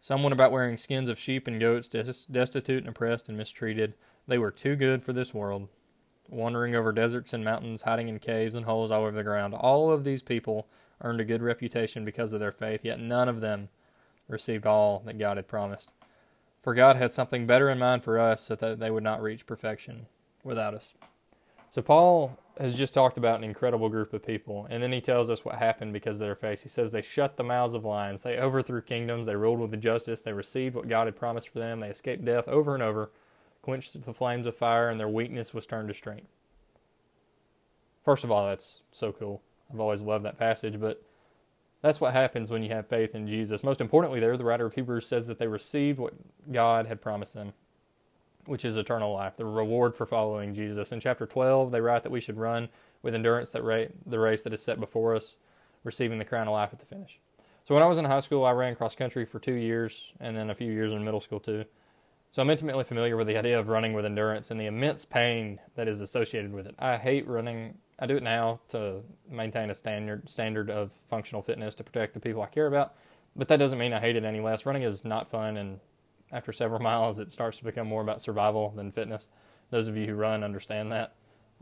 Some 0.00 0.22
went 0.22 0.34
about 0.34 0.52
wearing 0.52 0.76
skins 0.76 1.08
of 1.08 1.18
sheep 1.18 1.48
and 1.48 1.58
goats, 1.58 1.88
destitute 1.88 2.78
and 2.78 2.88
oppressed 2.88 3.28
and 3.28 3.36
mistreated. 3.36 3.94
They 4.28 4.38
were 4.38 4.52
too 4.52 4.76
good 4.76 5.02
for 5.02 5.12
this 5.12 5.34
world, 5.34 5.68
wandering 6.28 6.76
over 6.76 6.92
deserts 6.92 7.32
and 7.32 7.44
mountains, 7.44 7.82
hiding 7.82 8.08
in 8.08 8.20
caves 8.20 8.54
and 8.54 8.66
holes 8.66 8.92
all 8.92 9.00
over 9.02 9.10
the 9.10 9.24
ground. 9.24 9.54
All 9.54 9.90
of 9.90 10.04
these 10.04 10.22
people 10.22 10.68
earned 11.00 11.20
a 11.20 11.24
good 11.24 11.42
reputation 11.42 12.04
because 12.04 12.32
of 12.32 12.38
their 12.38 12.52
faith, 12.52 12.84
yet 12.84 13.00
none 13.00 13.28
of 13.28 13.40
them 13.40 13.68
received 14.32 14.66
all 14.66 15.02
that 15.06 15.18
God 15.18 15.36
had 15.36 15.46
promised. 15.46 15.90
For 16.62 16.74
God 16.74 16.96
had 16.96 17.12
something 17.12 17.46
better 17.46 17.68
in 17.68 17.78
mind 17.78 18.02
for 18.02 18.18
us 18.18 18.40
so 18.40 18.54
that 18.56 18.80
they 18.80 18.90
would 18.90 19.02
not 19.02 19.22
reach 19.22 19.46
perfection 19.46 20.06
without 20.42 20.74
us. 20.74 20.94
So 21.70 21.82
Paul 21.82 22.38
has 22.58 22.74
just 22.74 22.92
talked 22.92 23.16
about 23.16 23.38
an 23.38 23.44
incredible 23.44 23.88
group 23.88 24.12
of 24.12 24.24
people, 24.24 24.66
and 24.68 24.82
then 24.82 24.92
he 24.92 25.00
tells 25.00 25.30
us 25.30 25.44
what 25.44 25.54
happened 25.54 25.92
because 25.92 26.16
of 26.16 26.20
their 26.20 26.34
faith. 26.34 26.62
He 26.62 26.68
says 26.68 26.92
they 26.92 27.02
shut 27.02 27.36
the 27.36 27.42
mouths 27.42 27.74
of 27.74 27.84
lions, 27.84 28.22
they 28.22 28.36
overthrew 28.36 28.82
kingdoms, 28.82 29.26
they 29.26 29.36
ruled 29.36 29.58
with 29.58 29.80
justice, 29.80 30.22
they 30.22 30.34
received 30.34 30.74
what 30.74 30.88
God 30.88 31.06
had 31.06 31.16
promised 31.16 31.48
for 31.48 31.60
them, 31.60 31.80
they 31.80 31.88
escaped 31.88 32.24
death 32.24 32.46
over 32.46 32.74
and 32.74 32.82
over, 32.82 33.10
quenched 33.62 34.04
the 34.04 34.12
flames 34.12 34.46
of 34.46 34.54
fire, 34.54 34.90
and 34.90 35.00
their 35.00 35.08
weakness 35.08 35.54
was 35.54 35.66
turned 35.66 35.88
to 35.88 35.94
strength. 35.94 36.26
First 38.04 38.22
of 38.22 38.30
all, 38.30 38.46
that's 38.46 38.82
so 38.92 39.12
cool. 39.12 39.40
I've 39.72 39.80
always 39.80 40.02
loved 40.02 40.26
that 40.26 40.38
passage, 40.38 40.78
but 40.78 41.02
that's 41.82 42.00
what 42.00 42.12
happens 42.12 42.48
when 42.48 42.62
you 42.62 42.70
have 42.70 42.86
faith 42.86 43.14
in 43.14 43.26
Jesus. 43.26 43.64
Most 43.64 43.80
importantly, 43.80 44.20
there, 44.20 44.36
the 44.36 44.44
writer 44.44 44.66
of 44.66 44.74
Hebrews 44.74 45.06
says 45.06 45.26
that 45.26 45.38
they 45.38 45.48
received 45.48 45.98
what 45.98 46.14
God 46.50 46.86
had 46.86 47.00
promised 47.00 47.34
them, 47.34 47.52
which 48.46 48.64
is 48.64 48.76
eternal 48.76 49.12
life, 49.12 49.36
the 49.36 49.44
reward 49.44 49.96
for 49.96 50.06
following 50.06 50.54
Jesus. 50.54 50.92
In 50.92 51.00
chapter 51.00 51.26
12, 51.26 51.72
they 51.72 51.80
write 51.80 52.04
that 52.04 52.12
we 52.12 52.20
should 52.20 52.38
run 52.38 52.68
with 53.02 53.14
endurance 53.14 53.50
that 53.50 53.64
ra- 53.64 53.86
the 54.06 54.20
race 54.20 54.42
that 54.42 54.54
is 54.54 54.62
set 54.62 54.78
before 54.78 55.16
us, 55.16 55.36
receiving 55.82 56.18
the 56.18 56.24
crown 56.24 56.46
of 56.46 56.52
life 56.52 56.70
at 56.72 56.78
the 56.78 56.86
finish. 56.86 57.18
So 57.64 57.74
when 57.74 57.82
I 57.82 57.88
was 57.88 57.98
in 57.98 58.04
high 58.04 58.20
school, 58.20 58.44
I 58.44 58.52
ran 58.52 58.76
cross 58.76 58.94
country 58.94 59.24
for 59.24 59.40
two 59.40 59.54
years, 59.54 60.12
and 60.20 60.36
then 60.36 60.50
a 60.50 60.54
few 60.54 60.70
years 60.70 60.92
in 60.92 61.04
middle 61.04 61.20
school 61.20 61.40
too. 61.40 61.64
So 62.30 62.40
I'm 62.40 62.48
intimately 62.48 62.84
familiar 62.84 63.16
with 63.16 63.26
the 63.26 63.36
idea 63.36 63.58
of 63.58 63.68
running 63.68 63.92
with 63.92 64.06
endurance 64.06 64.50
and 64.50 64.58
the 64.58 64.66
immense 64.66 65.04
pain 65.04 65.60
that 65.74 65.86
is 65.86 66.00
associated 66.00 66.52
with 66.52 66.66
it. 66.66 66.74
I 66.78 66.96
hate 66.96 67.28
running 67.28 67.74
I 68.02 68.06
do 68.06 68.16
it 68.16 68.22
now 68.24 68.58
to 68.70 69.02
maintain 69.30 69.70
a 69.70 69.76
standard 69.76 70.28
standard 70.28 70.68
of 70.68 70.90
functional 71.08 71.40
fitness 71.40 71.76
to 71.76 71.84
protect 71.84 72.14
the 72.14 72.20
people 72.20 72.42
I 72.42 72.46
care 72.46 72.66
about. 72.66 72.94
But 73.36 73.46
that 73.46 73.60
doesn't 73.60 73.78
mean 73.78 73.92
I 73.92 74.00
hate 74.00 74.16
it 74.16 74.24
any 74.24 74.40
less. 74.40 74.66
Running 74.66 74.82
is 74.82 75.04
not 75.04 75.30
fun, 75.30 75.56
and 75.56 75.78
after 76.32 76.52
several 76.52 76.80
miles, 76.82 77.20
it 77.20 77.30
starts 77.30 77.58
to 77.58 77.64
become 77.64 77.86
more 77.86 78.02
about 78.02 78.20
survival 78.20 78.72
than 78.74 78.90
fitness. 78.90 79.28
Those 79.70 79.86
of 79.86 79.96
you 79.96 80.06
who 80.06 80.14
run 80.14 80.42
understand 80.42 80.90
that. 80.90 81.14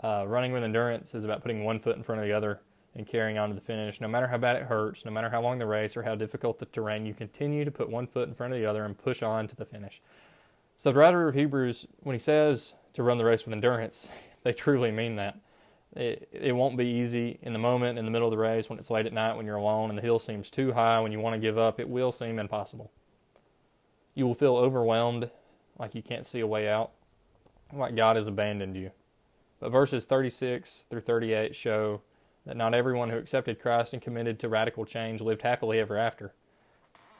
Uh, 0.02 0.24
running 0.26 0.52
with 0.52 0.64
endurance 0.64 1.14
is 1.14 1.24
about 1.24 1.42
putting 1.42 1.62
one 1.62 1.78
foot 1.78 1.98
in 1.98 2.02
front 2.02 2.22
of 2.22 2.26
the 2.26 2.32
other 2.32 2.62
and 2.94 3.06
carrying 3.06 3.36
on 3.36 3.50
to 3.50 3.54
the 3.54 3.60
finish. 3.60 4.00
No 4.00 4.08
matter 4.08 4.28
how 4.28 4.38
bad 4.38 4.56
it 4.56 4.62
hurts, 4.62 5.04
no 5.04 5.10
matter 5.10 5.28
how 5.28 5.42
long 5.42 5.58
the 5.58 5.66
race 5.66 5.94
or 5.94 6.04
how 6.04 6.14
difficult 6.14 6.58
the 6.58 6.64
terrain, 6.64 7.04
you 7.04 7.12
continue 7.12 7.66
to 7.66 7.70
put 7.70 7.90
one 7.90 8.06
foot 8.06 8.30
in 8.30 8.34
front 8.34 8.54
of 8.54 8.58
the 8.58 8.64
other 8.64 8.86
and 8.86 8.96
push 8.96 9.22
on 9.22 9.46
to 9.48 9.56
the 9.56 9.66
finish. 9.66 10.00
So 10.78 10.90
the 10.90 10.98
writer 10.98 11.28
of 11.28 11.34
Hebrews, 11.34 11.84
when 11.98 12.14
he 12.14 12.18
says 12.18 12.72
to 12.94 13.02
run 13.02 13.18
the 13.18 13.26
race 13.26 13.44
with 13.44 13.52
endurance, 13.52 14.08
they 14.42 14.54
truly 14.54 14.90
mean 14.90 15.16
that. 15.16 15.38
It, 15.96 16.28
it 16.32 16.52
won't 16.52 16.76
be 16.76 16.86
easy 16.86 17.38
in 17.42 17.52
the 17.52 17.58
moment, 17.58 17.98
in 17.98 18.04
the 18.04 18.10
middle 18.10 18.28
of 18.28 18.32
the 18.32 18.38
race, 18.38 18.68
when 18.68 18.78
it's 18.78 18.90
late 18.90 19.06
at 19.06 19.12
night, 19.12 19.36
when 19.36 19.44
you're 19.46 19.56
alone 19.56 19.90
and 19.90 19.98
the 19.98 20.02
hill 20.02 20.18
seems 20.18 20.50
too 20.50 20.72
high, 20.72 21.00
when 21.00 21.10
you 21.10 21.18
want 21.18 21.34
to 21.34 21.40
give 21.40 21.58
up. 21.58 21.80
It 21.80 21.88
will 21.88 22.12
seem 22.12 22.38
impossible. 22.38 22.92
You 24.14 24.26
will 24.26 24.34
feel 24.34 24.56
overwhelmed, 24.56 25.30
like 25.78 25.94
you 25.94 26.02
can't 26.02 26.26
see 26.26 26.40
a 26.40 26.46
way 26.46 26.68
out, 26.68 26.92
like 27.72 27.96
God 27.96 28.16
has 28.16 28.28
abandoned 28.28 28.76
you. 28.76 28.92
But 29.58 29.70
verses 29.70 30.04
36 30.04 30.84
through 30.88 31.00
38 31.00 31.56
show 31.56 32.02
that 32.46 32.56
not 32.56 32.74
everyone 32.74 33.10
who 33.10 33.18
accepted 33.18 33.60
Christ 33.60 33.92
and 33.92 34.00
committed 34.00 34.38
to 34.40 34.48
radical 34.48 34.84
change 34.84 35.20
lived 35.20 35.42
happily 35.42 35.78
ever 35.78 35.98
after. 35.98 36.32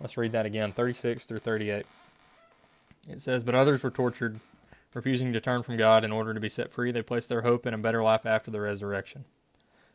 Let's 0.00 0.16
read 0.16 0.32
that 0.32 0.46
again 0.46 0.72
36 0.72 1.26
through 1.26 1.40
38. 1.40 1.84
It 3.08 3.20
says, 3.20 3.42
But 3.42 3.54
others 3.54 3.82
were 3.82 3.90
tortured 3.90 4.40
Refusing 4.92 5.32
to 5.32 5.40
turn 5.40 5.62
from 5.62 5.76
God 5.76 6.04
in 6.04 6.10
order 6.10 6.34
to 6.34 6.40
be 6.40 6.48
set 6.48 6.70
free, 6.70 6.90
they 6.90 7.02
placed 7.02 7.28
their 7.28 7.42
hope 7.42 7.64
in 7.64 7.74
a 7.74 7.78
better 7.78 8.02
life 8.02 8.26
after 8.26 8.50
the 8.50 8.60
resurrection. 8.60 9.24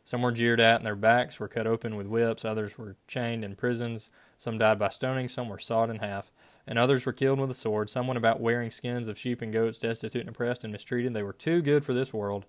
Some 0.04 0.22
were 0.22 0.32
jeered 0.32 0.60
at, 0.60 0.76
and 0.76 0.86
their 0.86 0.94
backs 0.94 1.38
were 1.38 1.48
cut 1.48 1.66
open 1.66 1.96
with 1.96 2.06
whips. 2.06 2.44
Others 2.44 2.78
were 2.78 2.96
chained 3.08 3.44
in 3.44 3.56
prisons. 3.56 4.08
Some 4.38 4.56
died 4.56 4.78
by 4.78 4.88
stoning. 4.88 5.28
Some 5.28 5.48
were 5.48 5.58
sawed 5.58 5.90
in 5.90 5.98
half. 5.98 6.30
And 6.64 6.78
others 6.78 7.04
were 7.04 7.12
killed 7.12 7.40
with 7.40 7.50
a 7.50 7.54
sword. 7.54 7.90
Some 7.90 8.06
went 8.06 8.16
about 8.16 8.40
wearing 8.40 8.70
skins 8.70 9.08
of 9.08 9.18
sheep 9.18 9.42
and 9.42 9.52
goats, 9.52 9.80
destitute 9.80 10.20
and 10.20 10.30
oppressed 10.30 10.64
and 10.64 10.72
mistreated. 10.72 11.12
They 11.12 11.24
were 11.24 11.32
too 11.32 11.60
good 11.60 11.84
for 11.84 11.92
this 11.92 12.14
world, 12.14 12.46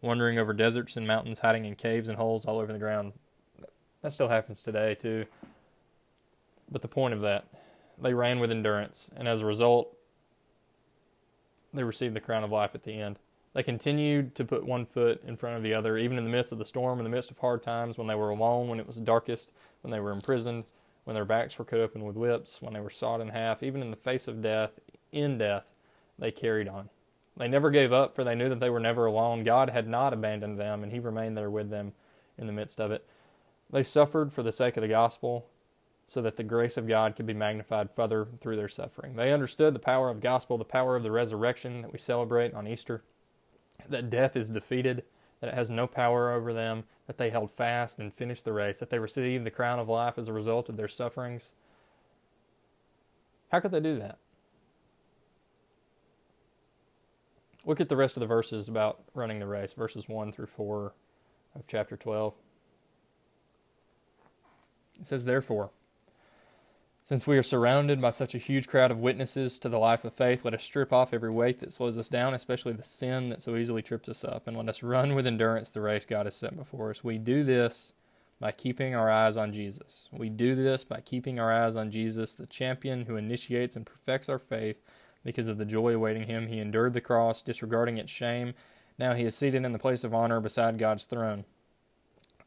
wandering 0.00 0.38
over 0.38 0.52
deserts 0.52 0.96
and 0.96 1.06
mountains, 1.06 1.40
hiding 1.40 1.64
in 1.64 1.74
caves 1.74 2.08
and 2.08 2.16
holes 2.16 2.46
all 2.46 2.60
over 2.60 2.72
the 2.72 2.78
ground. 2.78 3.12
That 4.00 4.12
still 4.12 4.28
happens 4.28 4.62
today, 4.62 4.94
too. 4.94 5.26
But 6.70 6.82
the 6.82 6.88
point 6.88 7.14
of 7.14 7.20
that, 7.22 7.46
they 8.00 8.14
ran 8.14 8.38
with 8.38 8.50
endurance, 8.50 9.08
and 9.16 9.28
as 9.28 9.40
a 9.40 9.46
result, 9.46 9.96
they 11.72 11.84
received 11.84 12.14
the 12.14 12.20
crown 12.20 12.44
of 12.44 12.50
life 12.50 12.70
at 12.74 12.82
the 12.82 13.00
end. 13.00 13.18
They 13.54 13.62
continued 13.62 14.34
to 14.36 14.44
put 14.44 14.66
one 14.66 14.86
foot 14.86 15.22
in 15.26 15.36
front 15.36 15.56
of 15.56 15.62
the 15.62 15.74
other, 15.74 15.98
even 15.98 16.16
in 16.16 16.24
the 16.24 16.30
midst 16.30 16.52
of 16.52 16.58
the 16.58 16.64
storm, 16.64 16.98
in 16.98 17.04
the 17.04 17.10
midst 17.10 17.30
of 17.30 17.38
hard 17.38 17.62
times, 17.62 17.98
when 17.98 18.06
they 18.06 18.14
were 18.14 18.30
alone, 18.30 18.68
when 18.68 18.80
it 18.80 18.86
was 18.86 18.96
darkest, 18.96 19.50
when 19.82 19.90
they 19.90 20.00
were 20.00 20.10
imprisoned, 20.10 20.64
when 21.04 21.14
their 21.14 21.24
backs 21.24 21.58
were 21.58 21.64
cut 21.64 21.80
open 21.80 22.04
with 22.04 22.16
whips, 22.16 22.62
when 22.62 22.72
they 22.72 22.80
were 22.80 22.90
sawed 22.90 23.20
in 23.20 23.28
half, 23.28 23.62
even 23.62 23.82
in 23.82 23.90
the 23.90 23.96
face 23.96 24.26
of 24.26 24.42
death, 24.42 24.78
in 25.10 25.36
death, 25.36 25.64
they 26.18 26.30
carried 26.30 26.68
on. 26.68 26.88
They 27.36 27.48
never 27.48 27.70
gave 27.70 27.92
up, 27.92 28.14
for 28.14 28.24
they 28.24 28.34
knew 28.34 28.48
that 28.48 28.60
they 28.60 28.70
were 28.70 28.80
never 28.80 29.06
alone. 29.06 29.44
God 29.44 29.70
had 29.70 29.88
not 29.88 30.12
abandoned 30.12 30.58
them, 30.58 30.82
and 30.82 30.92
He 30.92 30.98
remained 30.98 31.36
there 31.36 31.50
with 31.50 31.70
them 31.70 31.92
in 32.38 32.46
the 32.46 32.52
midst 32.52 32.80
of 32.80 32.90
it. 32.90 33.06
They 33.70 33.82
suffered 33.82 34.32
for 34.32 34.42
the 34.42 34.52
sake 34.52 34.76
of 34.76 34.82
the 34.82 34.88
gospel, 34.88 35.46
so 36.08 36.20
that 36.22 36.36
the 36.36 36.42
grace 36.42 36.76
of 36.76 36.88
God 36.88 37.16
could 37.16 37.26
be 37.26 37.32
magnified 37.32 37.90
further 37.90 38.28
through 38.40 38.56
their 38.56 38.68
suffering. 38.68 39.16
They 39.16 39.32
understood 39.32 39.74
the 39.74 39.78
power 39.78 40.10
of 40.10 40.20
gospel, 40.20 40.58
the 40.58 40.64
power 40.64 40.96
of 40.96 41.02
the 41.02 41.10
resurrection 41.10 41.82
that 41.82 41.92
we 41.92 41.98
celebrate 41.98 42.52
on 42.54 42.68
Easter, 42.68 43.02
that 43.88 44.10
death 44.10 44.36
is 44.36 44.50
defeated, 44.50 45.04
that 45.40 45.48
it 45.48 45.54
has 45.54 45.70
no 45.70 45.86
power 45.86 46.32
over 46.32 46.52
them, 46.52 46.84
that 47.06 47.18
they 47.18 47.30
held 47.30 47.50
fast 47.50 47.98
and 47.98 48.12
finished 48.12 48.44
the 48.44 48.52
race, 48.52 48.78
that 48.78 48.90
they 48.90 48.98
received 48.98 49.44
the 49.44 49.50
crown 49.50 49.78
of 49.78 49.88
life 49.88 50.18
as 50.18 50.28
a 50.28 50.32
result 50.32 50.68
of 50.68 50.76
their 50.76 50.88
sufferings. 50.88 51.52
How 53.50 53.60
could 53.60 53.70
they 53.70 53.80
do 53.80 53.98
that? 53.98 54.18
Look 57.64 57.80
at 57.80 57.88
the 57.88 57.96
rest 57.96 58.16
of 58.16 58.20
the 58.20 58.26
verses 58.26 58.68
about 58.68 59.02
running 59.14 59.38
the 59.38 59.46
race, 59.46 59.72
verses 59.72 60.08
1 60.08 60.32
through 60.32 60.46
4 60.46 60.94
of 61.54 61.66
chapter 61.68 61.96
12. 61.96 62.34
It 65.00 65.06
says, 65.06 65.24
Therefore, 65.24 65.70
since 67.02 67.26
we 67.26 67.36
are 67.36 67.42
surrounded 67.42 68.00
by 68.00 68.10
such 68.10 68.34
a 68.34 68.38
huge 68.38 68.68
crowd 68.68 68.92
of 68.92 69.00
witnesses 69.00 69.58
to 69.58 69.68
the 69.68 69.78
life 69.78 70.04
of 70.04 70.14
faith, 70.14 70.44
let 70.44 70.54
us 70.54 70.62
strip 70.62 70.92
off 70.92 71.12
every 71.12 71.30
weight 71.30 71.58
that 71.58 71.72
slows 71.72 71.98
us 71.98 72.08
down, 72.08 72.32
especially 72.32 72.72
the 72.72 72.84
sin 72.84 73.28
that 73.28 73.42
so 73.42 73.56
easily 73.56 73.82
trips 73.82 74.08
us 74.08 74.22
up, 74.22 74.46
and 74.46 74.56
let 74.56 74.68
us 74.68 74.84
run 74.84 75.14
with 75.14 75.26
endurance 75.26 75.72
the 75.72 75.80
race 75.80 76.04
God 76.04 76.26
has 76.26 76.36
set 76.36 76.56
before 76.56 76.90
us. 76.90 77.02
We 77.02 77.18
do 77.18 77.42
this 77.42 77.92
by 78.38 78.52
keeping 78.52 78.94
our 78.94 79.10
eyes 79.10 79.36
on 79.36 79.52
Jesus. 79.52 80.08
We 80.12 80.28
do 80.28 80.54
this 80.54 80.84
by 80.84 81.00
keeping 81.00 81.40
our 81.40 81.52
eyes 81.52 81.74
on 81.74 81.90
Jesus, 81.90 82.36
the 82.36 82.46
champion 82.46 83.06
who 83.06 83.16
initiates 83.16 83.74
and 83.74 83.84
perfects 83.84 84.28
our 84.28 84.38
faith 84.38 84.80
because 85.24 85.48
of 85.48 85.58
the 85.58 85.64
joy 85.64 85.94
awaiting 85.94 86.28
him. 86.28 86.46
He 86.46 86.60
endured 86.60 86.92
the 86.92 87.00
cross, 87.00 87.42
disregarding 87.42 87.98
its 87.98 88.12
shame. 88.12 88.54
Now 88.96 89.14
he 89.14 89.24
is 89.24 89.34
seated 89.34 89.64
in 89.64 89.72
the 89.72 89.78
place 89.78 90.04
of 90.04 90.14
honor 90.14 90.40
beside 90.40 90.78
God's 90.78 91.06
throne. 91.06 91.44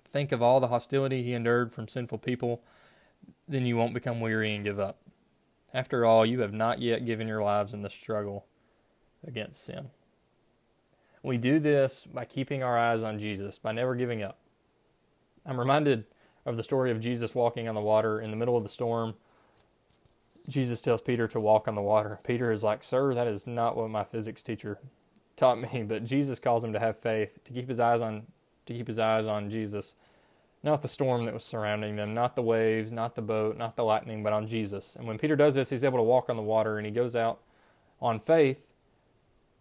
Think 0.06 0.32
of 0.32 0.42
all 0.42 0.62
the 0.62 0.68
hostility 0.68 1.24
he 1.24 1.34
endured 1.34 1.74
from 1.74 1.90
sinful 1.90 2.20
people 2.20 2.64
then 3.48 3.65
you 3.65 3.77
won't 3.77 3.94
become 3.94 4.20
weary 4.20 4.55
and 4.55 4.63
give 4.63 4.79
up. 4.79 5.00
After 5.74 6.05
all, 6.05 6.25
you 6.25 6.41
have 6.41 6.53
not 6.53 6.82
yet 6.82 7.05
given 7.05 7.27
your 7.27 7.44
lives 7.44 7.74
in 7.74 7.82
the 7.82 7.89
struggle 7.89 8.46
against 9.25 9.63
sin. 9.63 9.89
We 11.22 11.38
do 11.38 11.60
this 11.60 12.05
by 12.05 12.25
keeping 12.25 12.63
our 12.63 12.77
eyes 12.77 13.01
on 13.01 13.20
Jesus, 13.20 13.58
by 13.58 13.72
never 13.72 13.96
giving 13.96 14.22
up. 14.22 14.38
I'm 15.46 15.60
reminded 15.60 16.05
of 16.46 16.58
the 16.58 16.63
story 16.63 16.91
of 16.91 17.01
Jesus 17.01 17.36
walking 17.36 17.67
on 17.67 17.75
the 17.75 17.82
water 17.82 18.22
in 18.22 18.32
the 18.32 18.38
middle 18.38 18.55
of 18.55 18.63
the 18.63 18.70
storm. 18.70 19.15
Jesus 20.48 20.82
tells 20.82 21.01
Peter 21.01 21.27
to 21.27 21.39
walk 21.39 21.67
on 21.67 21.75
the 21.75 21.82
water. 21.82 22.20
Peter 22.24 22.51
is 22.51 22.62
like, 22.63 22.84
Sir, 22.84 23.13
that 23.15 23.27
is 23.27 23.48
not 23.48 23.75
what 23.75 23.89
my 23.89 24.03
physics 24.03 24.44
teacher 24.44 24.79
taught 25.36 25.60
me. 25.60 25.84
But 25.84 26.05
Jesus 26.05 26.39
calls 26.39 26.63
him 26.63 26.74
to 26.74 26.79
have 26.79 26.98
faith, 26.98 27.44
to 27.44 27.53
keep 27.53 27.67
his 27.67 27.79
eyes 27.79 28.01
on 28.01 28.27
to 28.65 28.74
keep 28.74 28.88
his 28.88 29.00
eyes 29.00 29.25
on 29.25 29.50
Jesus. 29.50 29.94
Not 30.66 30.82
the 30.82 30.88
storm 30.88 31.26
that 31.26 31.34
was 31.36 31.44
surrounding 31.44 31.96
them, 31.96 32.16
not 32.16 32.36
the 32.36 32.42
waves, 32.42 32.92
not 32.92 33.14
the 33.14 33.22
boat, 33.22 33.56
not 33.56 33.76
the 33.76 33.84
lightning, 33.84 34.24
but 34.24 34.34
on 34.34 34.48
Jesus. 34.48 34.96
And 34.98 35.08
when 35.08 35.20
Peter 35.20 35.36
does 35.36 35.54
this, 35.54 35.70
he's 35.70 35.84
able 35.84 36.00
to 36.00 36.04
walk 36.04 36.28
on 36.28 36.38
the 36.38 36.42
water 36.42 36.78
and 36.80 36.88
he 36.88 36.92
goes 36.92 37.16
out 37.16 37.40
on 38.02 38.20
faith 38.20 38.72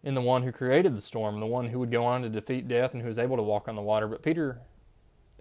in 0.03 0.15
the 0.15 0.21
one 0.21 0.41
who 0.41 0.51
created 0.51 0.95
the 0.95 1.03
storm, 1.03 1.39
the 1.39 1.45
one 1.45 1.69
who 1.69 1.77
would 1.77 1.91
go 1.91 2.03
on 2.03 2.23
to 2.23 2.29
defeat 2.29 2.67
death 2.67 2.95
and 2.95 3.03
who 3.03 3.07
is 3.07 3.19
able 3.19 3.37
to 3.37 3.43
walk 3.43 3.67
on 3.67 3.75
the 3.75 3.83
water. 3.83 4.07
But 4.07 4.23
Peter 4.23 4.61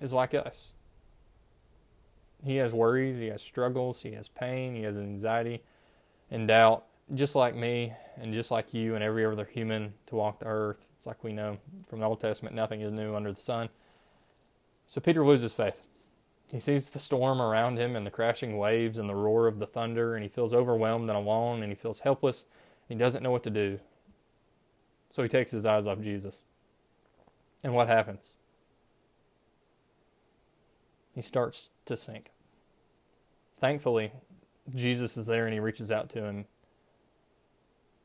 is 0.02 0.12
like 0.12 0.34
us. 0.34 0.72
He 2.44 2.56
has 2.56 2.74
worries, 2.74 3.18
he 3.18 3.28
has 3.28 3.40
struggles, 3.40 4.02
he 4.02 4.12
has 4.12 4.28
pain, 4.28 4.74
he 4.74 4.82
has 4.82 4.98
anxiety 4.98 5.62
and 6.30 6.46
doubt, 6.46 6.84
just 7.14 7.34
like 7.34 7.56
me 7.56 7.94
and 8.18 8.34
just 8.34 8.50
like 8.50 8.74
you 8.74 8.96
and 8.96 9.02
every 9.02 9.24
other 9.24 9.46
human 9.46 9.94
to 10.08 10.16
walk 10.16 10.40
the 10.40 10.46
earth. 10.46 10.84
It's 10.98 11.06
like 11.06 11.24
we 11.24 11.32
know 11.32 11.56
from 11.88 12.00
the 12.00 12.06
Old 12.06 12.20
Testament 12.20 12.54
nothing 12.54 12.82
is 12.82 12.92
new 12.92 13.14
under 13.16 13.32
the 13.32 13.40
sun. 13.40 13.70
So 14.88 15.00
Peter 15.00 15.24
loses 15.24 15.52
faith. 15.52 15.88
He 16.50 16.60
sees 16.60 16.90
the 16.90 17.00
storm 17.00 17.42
around 17.42 17.78
him 17.78 17.96
and 17.96 18.06
the 18.06 18.10
crashing 18.10 18.56
waves 18.58 18.98
and 18.98 19.08
the 19.08 19.14
roar 19.14 19.46
of 19.46 19.58
the 19.58 19.66
thunder, 19.66 20.14
and 20.14 20.22
he 20.22 20.28
feels 20.28 20.54
overwhelmed 20.54 21.08
and 21.08 21.18
alone, 21.18 21.62
and 21.62 21.72
he 21.72 21.76
feels 21.76 22.00
helpless. 22.00 22.44
He 22.88 22.94
doesn't 22.94 23.22
know 23.22 23.30
what 23.30 23.42
to 23.44 23.50
do. 23.50 23.80
So 25.10 25.22
he 25.22 25.28
takes 25.28 25.50
his 25.50 25.64
eyes 25.64 25.86
off 25.86 26.00
Jesus. 26.00 26.42
And 27.62 27.74
what 27.74 27.88
happens? 27.88 28.34
He 31.14 31.22
starts 31.22 31.70
to 31.86 31.96
sink. 31.96 32.30
Thankfully, 33.58 34.12
Jesus 34.74 35.16
is 35.16 35.26
there 35.26 35.46
and 35.46 35.54
he 35.54 35.60
reaches 35.60 35.90
out 35.90 36.10
to 36.10 36.24
him 36.24 36.44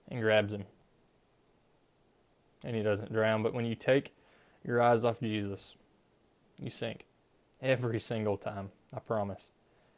and 0.08 0.22
grabs 0.22 0.54
him. 0.54 0.66
And 2.64 2.76
he 2.76 2.84
doesn't 2.84 3.12
drown. 3.12 3.42
But 3.42 3.54
when 3.54 3.66
you 3.66 3.76
take 3.76 4.14
your 4.64 4.82
eyes 4.82 5.04
off 5.04 5.20
Jesus, 5.20 5.76
you 6.62 6.70
sink. 6.70 7.06
Every 7.62 8.00
single 8.00 8.38
time, 8.38 8.72
I 8.96 9.00
promise. 9.00 9.50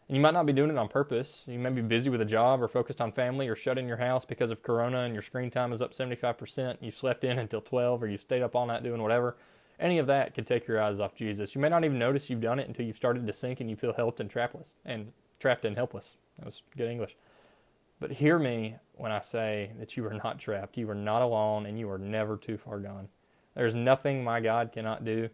And 0.08 0.18
you 0.18 0.22
might 0.22 0.34
not 0.34 0.46
be 0.46 0.54
doing 0.54 0.70
it 0.70 0.78
on 0.78 0.90
purpose. 0.90 1.44
You 1.48 1.58
may 1.58 1.70
be 1.70 1.82
busy 1.82 2.10
with 2.10 2.22
a 2.22 2.26
job 2.26 2.62
or 2.62 2.68
focused 2.68 3.00
on 3.00 3.12
family 3.12 3.48
or 3.48 3.56
shut 3.56 3.78
in 3.78 3.88
your 3.88 3.98
house 3.98 4.26
because 4.26 4.52
of 4.52 4.64
corona 4.64 5.02
and 5.02 5.14
your 5.14 5.24
screen 5.24 5.50
time 5.50 5.72
is 5.72 5.82
up 5.82 5.94
75%. 5.94 6.78
You've 6.82 6.98
slept 6.98 7.24
in 7.24 7.40
until 7.40 7.62
12 7.62 8.04
or 8.04 8.08
you've 8.08 8.22
stayed 8.22 8.42
up 8.42 8.56
all 8.56 8.66
night 8.66 8.84
doing 8.84 9.02
whatever. 9.02 9.38
Any 9.80 10.00
of 10.00 10.08
that 10.08 10.36
could 10.36 10.46
take 10.46 10.68
your 10.68 10.82
eyes 10.82 11.00
off 11.00 11.16
Jesus. 11.16 11.56
You 11.56 11.62
may 11.62 11.70
not 11.70 11.86
even 11.86 11.98
notice 11.98 12.30
you've 12.30 12.42
done 12.42 12.60
it 12.60 12.68
until 12.68 12.86
you've 12.86 12.98
started 12.98 13.26
to 13.26 13.34
sink 13.34 13.62
and 13.62 13.70
you 13.70 13.76
feel 13.76 13.94
helped 13.94 14.20
and 14.20 14.30
trapless 14.30 14.74
and 14.84 15.14
trapped 15.40 15.66
and 15.66 15.76
helpless. 15.76 16.18
That 16.38 16.46
was 16.46 16.62
good 16.76 16.90
English. 16.90 17.16
But 18.02 18.12
hear 18.12 18.38
me 18.38 18.76
when 18.96 19.12
I 19.12 19.22
say 19.22 19.72
that 19.80 19.96
you 19.96 20.06
are 20.08 20.14
not 20.14 20.40
trapped. 20.40 20.76
You 20.76 20.90
are 20.90 20.96
not 20.96 21.22
alone 21.22 21.66
and 21.66 21.80
you 21.80 21.90
are 21.90 21.98
never 21.98 22.36
too 22.36 22.58
far 22.58 22.80
gone. 22.80 23.08
There's 23.56 23.76
nothing 23.76 24.24
my 24.24 24.40
God 24.40 24.72
cannot 24.74 25.06
do. 25.06 25.30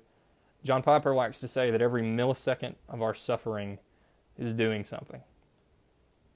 John 0.63 0.83
Piper 0.83 1.15
likes 1.15 1.39
to 1.39 1.47
say 1.47 1.71
that 1.71 1.81
every 1.81 2.01
millisecond 2.01 2.75
of 2.89 3.01
our 3.01 3.13
suffering 3.13 3.79
is 4.37 4.53
doing 4.53 4.83
something. 4.83 5.21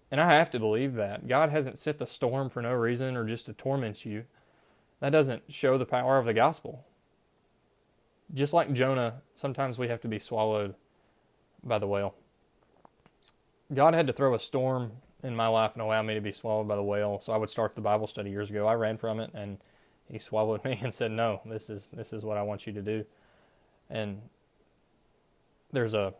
And 0.10 0.20
I 0.20 0.34
have 0.34 0.52
to 0.52 0.60
believe 0.60 0.96
that. 0.96 1.28
God 1.28 1.50
hasn't 1.50 1.78
set 1.78 1.98
the 1.98 2.06
storm 2.06 2.50
for 2.50 2.62
no 2.62 2.74
reason 2.74 3.16
or 3.16 3.26
just 3.26 3.46
to 3.46 3.54
torment 3.54 4.06
you. 4.06 4.26
That 5.00 5.12
doesn't 5.12 5.44
show 5.54 5.78
the 5.78 5.86
power 5.86 6.18
of 6.18 6.26
the 6.26 6.34
gospel. 6.34 6.86
Just 8.34 8.54
like 8.54 8.74
Jonah, 8.74 9.22
sometimes 9.34 9.78
we 9.78 9.88
have 9.88 10.02
to 10.02 10.08
be 10.08 10.20
swallowed 10.20 10.76
by 11.64 11.80
the 11.80 11.88
whale. 11.88 12.16
God 13.74 13.94
had 13.94 14.08
to 14.08 14.14
throw 14.14 14.36
a 14.36 14.40
storm 14.40 14.94
in 15.24 15.36
my 15.36 15.48
life 15.48 15.72
and 15.74 15.82
allow 15.82 16.02
me 16.02 16.14
to 16.14 16.22
be 16.22 16.32
swallowed 16.32 16.68
by 16.68 16.76
the 16.76 16.84
whale 16.84 17.20
so 17.20 17.32
I 17.32 17.38
would 17.38 17.50
start 17.50 17.76
the 17.76 17.82
Bible 17.82 18.08
study 18.08 18.30
years 18.30 18.50
ago. 18.50 18.68
I 18.68 18.74
ran 18.74 18.98
from 18.98 19.20
it 19.20 19.32
and 19.34 19.58
he 20.10 20.20
swallowed 20.20 20.64
me 20.66 20.80
and 20.82 20.94
said, 20.94 21.12
"No, 21.12 21.42
this 21.46 21.70
is 21.70 21.90
this 21.94 22.12
is 22.12 22.24
what 22.24 22.38
I 22.38 22.44
want 22.44 22.68
you 22.68 22.74
to 22.74 22.82
do." 22.82 23.06
And 23.92 24.22
there's 25.72 25.94
a 25.94 26.14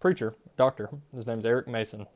preacher, 0.00 0.34
doctor. 0.56 0.88
His 1.14 1.26
name's 1.26 1.44
Eric 1.44 1.68
Mason. 1.68 2.06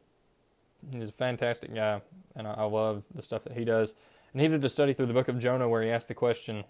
He's 0.91 1.11
a 1.11 1.13
fantastic 1.13 1.73
guy, 1.73 2.01
and 2.35 2.49
I, 2.49 2.65
love 2.65 3.05
the 3.15 3.23
stuff 3.23 3.45
that 3.45 3.57
he 3.57 3.65
does. 3.65 3.95
And 4.33 4.43
he 4.43 4.49
did 4.49 4.65
a 4.65 4.71
study 4.71 4.95
through 4.95 5.07
the 5.07 5.13
book 5.13 5.29
of 5.29 5.39
Jonah 5.39 5.69
where 5.69 5.83
he 5.83 5.91
asked 5.91 6.09
the 6.09 6.15
question, 6.15 6.65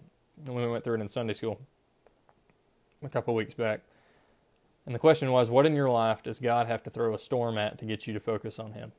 and 0.45 0.55
we 0.55 0.67
went 0.67 0.83
through 0.83 0.95
it 0.95 1.01
in 1.01 1.07
Sunday 1.07 1.33
school 1.33 1.59
a 3.01 3.09
couple 3.09 3.33
weeks 3.33 3.53
back. 3.53 3.81
And 4.85 4.93
the 4.93 4.99
question 4.99 5.31
was, 5.31 5.49
what 5.49 5.65
in 5.65 5.75
your 5.75 5.89
life 5.89 6.21
does 6.21 6.39
God 6.39 6.67
have 6.67 6.83
to 6.83 6.89
throw 6.89 7.13
a 7.15 7.19
storm 7.19 7.57
at 7.57 7.77
to 7.79 7.85
get 7.85 8.05
you 8.05 8.13
to 8.13 8.19
focus 8.19 8.59
on 8.59 8.73
Him? 8.73 8.91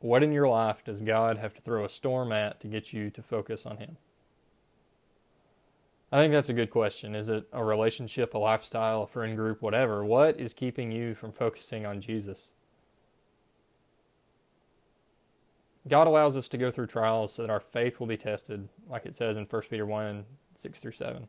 What 0.00 0.22
in 0.22 0.32
your 0.32 0.48
life 0.48 0.84
does 0.84 1.00
God 1.00 1.38
have 1.38 1.54
to 1.54 1.62
throw 1.62 1.84
a 1.84 1.88
storm 1.88 2.30
at 2.30 2.60
to 2.60 2.68
get 2.68 2.92
you 2.92 3.10
to 3.10 3.22
focus 3.22 3.64
on 3.64 3.78
Him? 3.78 3.96
I 6.12 6.18
think 6.18 6.32
that's 6.32 6.48
a 6.48 6.54
good 6.54 6.70
question. 6.70 7.14
Is 7.14 7.28
it 7.28 7.48
a 7.52 7.64
relationship, 7.64 8.34
a 8.34 8.38
lifestyle, 8.38 9.02
a 9.02 9.06
friend 9.06 9.36
group, 9.36 9.60
whatever? 9.60 10.04
What 10.04 10.38
is 10.38 10.52
keeping 10.52 10.92
you 10.92 11.14
from 11.14 11.32
focusing 11.32 11.84
on 11.84 12.00
Jesus? 12.00 12.52
God 15.88 16.06
allows 16.06 16.36
us 16.36 16.48
to 16.48 16.58
go 16.58 16.70
through 16.70 16.86
trials 16.86 17.34
so 17.34 17.42
that 17.42 17.50
our 17.50 17.60
faith 17.60 17.98
will 17.98 18.06
be 18.06 18.16
tested, 18.16 18.68
like 18.88 19.06
it 19.06 19.16
says 19.16 19.36
in 19.36 19.44
1 19.44 19.62
Peter 19.70 19.86
1 19.86 20.24
6 20.54 20.78
through 20.78 20.92
7. 20.92 21.28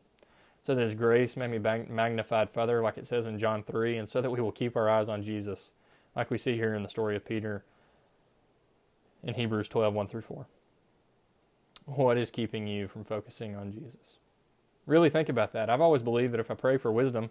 So 0.64 0.74
that 0.74 0.82
his 0.82 0.94
grace 0.94 1.36
may 1.36 1.46
be 1.46 1.58
magnified 1.58 2.50
further, 2.50 2.82
like 2.82 2.98
it 2.98 3.06
says 3.06 3.26
in 3.26 3.38
John 3.38 3.62
3, 3.62 3.96
and 3.96 4.08
so 4.08 4.20
that 4.20 4.30
we 4.30 4.40
will 4.40 4.52
keep 4.52 4.76
our 4.76 4.88
eyes 4.88 5.08
on 5.08 5.22
Jesus, 5.22 5.72
like 6.14 6.30
we 6.30 6.38
see 6.38 6.54
here 6.54 6.74
in 6.74 6.82
the 6.82 6.88
story 6.88 7.16
of 7.16 7.24
Peter 7.24 7.64
in 9.22 9.34
Hebrews 9.34 9.68
12 9.68 9.94
1 9.94 10.06
through 10.08 10.22
4. 10.22 10.46
What 11.86 12.18
is 12.18 12.30
keeping 12.30 12.66
you 12.66 12.86
from 12.86 13.04
focusing 13.04 13.56
on 13.56 13.72
Jesus? 13.72 14.17
Really 14.88 15.10
think 15.10 15.28
about 15.28 15.52
that. 15.52 15.68
I've 15.68 15.82
always 15.82 16.00
believed 16.02 16.32
that 16.32 16.40
if 16.40 16.50
I 16.50 16.54
pray 16.54 16.78
for 16.78 16.90
wisdom, 16.90 17.28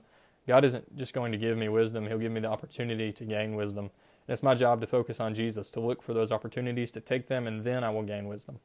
God 0.47 0.63
isn't 0.63 0.95
just 0.95 1.11
going 1.11 1.31
to 1.31 1.39
give 1.39 1.57
me 1.57 1.67
wisdom, 1.67 2.05
He'll 2.05 2.19
give 2.19 2.31
me 2.31 2.39
the 2.39 2.47
opportunity 2.47 3.11
to 3.11 3.25
gain 3.25 3.55
wisdom. 3.55 3.85
And 4.27 4.33
it's 4.33 4.43
my 4.43 4.53
job 4.53 4.79
to 4.81 4.87
focus 4.87 5.19
on 5.19 5.33
Jesus, 5.33 5.71
to 5.71 5.79
look 5.79 6.03
for 6.03 6.13
those 6.13 6.31
opportunities, 6.31 6.91
to 6.91 7.01
take 7.01 7.27
them, 7.27 7.47
and 7.47 7.63
then 7.63 7.83
I 7.83 7.89
will 7.89 8.03
gain 8.03 8.27
wisdom. 8.27 8.59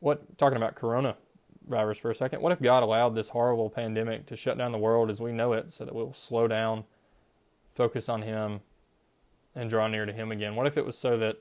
What, 0.00 0.38
talking 0.38 0.56
about 0.56 0.76
coronavirus 0.76 1.98
for 2.00 2.10
a 2.10 2.14
second, 2.14 2.40
what 2.40 2.52
if 2.52 2.62
God 2.62 2.82
allowed 2.82 3.14
this 3.14 3.28
horrible 3.28 3.68
pandemic 3.68 4.24
to 4.26 4.34
shut 4.36 4.56
down 4.56 4.72
the 4.72 4.78
world 4.78 5.10
as 5.10 5.20
we 5.20 5.32
know 5.32 5.52
it 5.52 5.74
so 5.74 5.84
that 5.84 5.94
we'll 5.94 6.14
slow 6.14 6.48
down, 6.48 6.84
focus 7.74 8.08
on 8.08 8.22
Him, 8.22 8.60
and 9.54 9.68
draw 9.68 9.88
near 9.88 10.06
to 10.06 10.12
Him 10.12 10.32
again? 10.32 10.56
What 10.56 10.66
if 10.66 10.78
it 10.78 10.86
was 10.86 10.96
so 10.96 11.18
that 11.18 11.36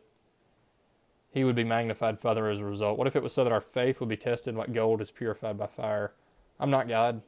he 1.35 1.43
would 1.43 1.55
be 1.55 1.65
magnified 1.65 2.17
further 2.17 2.49
as 2.49 2.59
a 2.59 2.63
result? 2.63 2.97
What 2.97 3.07
if 3.07 3.15
it 3.17 3.21
was 3.21 3.33
so 3.33 3.43
that 3.43 3.51
our 3.51 3.59
faith 3.59 3.99
would 3.99 4.07
be 4.07 4.15
tested 4.15 4.55
like 4.55 4.73
gold 4.73 5.01
is 5.01 5.11
purified 5.11 5.57
by 5.57 5.67
fire? 5.67 6.13
I'm 6.61 6.71
not 6.71 6.87
God. 6.87 7.21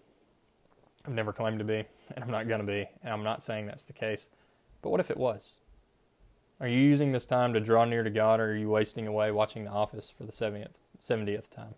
I've 1.05 1.13
never 1.13 1.33
claimed 1.33 1.59
to 1.59 1.65
be, 1.65 1.83
and 2.15 2.23
I'm 2.23 2.31
not 2.31 2.47
going 2.47 2.61
to 2.61 2.65
be, 2.65 2.87
and 3.03 3.13
I'm 3.13 3.23
not 3.23 3.43
saying 3.43 3.67
that's 3.67 3.83
the 3.83 3.91
case. 3.91 4.27
But 4.81 4.91
what 4.91 5.01
if 5.01 5.11
it 5.11 5.17
was? 5.17 5.55
Are 6.61 6.69
you 6.69 6.79
using 6.79 7.11
this 7.11 7.25
time 7.25 7.53
to 7.53 7.59
draw 7.59 7.83
near 7.83 8.01
to 8.01 8.09
God, 8.09 8.39
or 8.39 8.51
are 8.51 8.55
you 8.55 8.69
wasting 8.69 9.07
away 9.07 9.29
watching 9.29 9.65
The 9.65 9.71
Office 9.71 10.09
for 10.17 10.23
the 10.23 10.31
70th, 10.31 10.77
70th 11.05 11.49
time? 11.53 11.75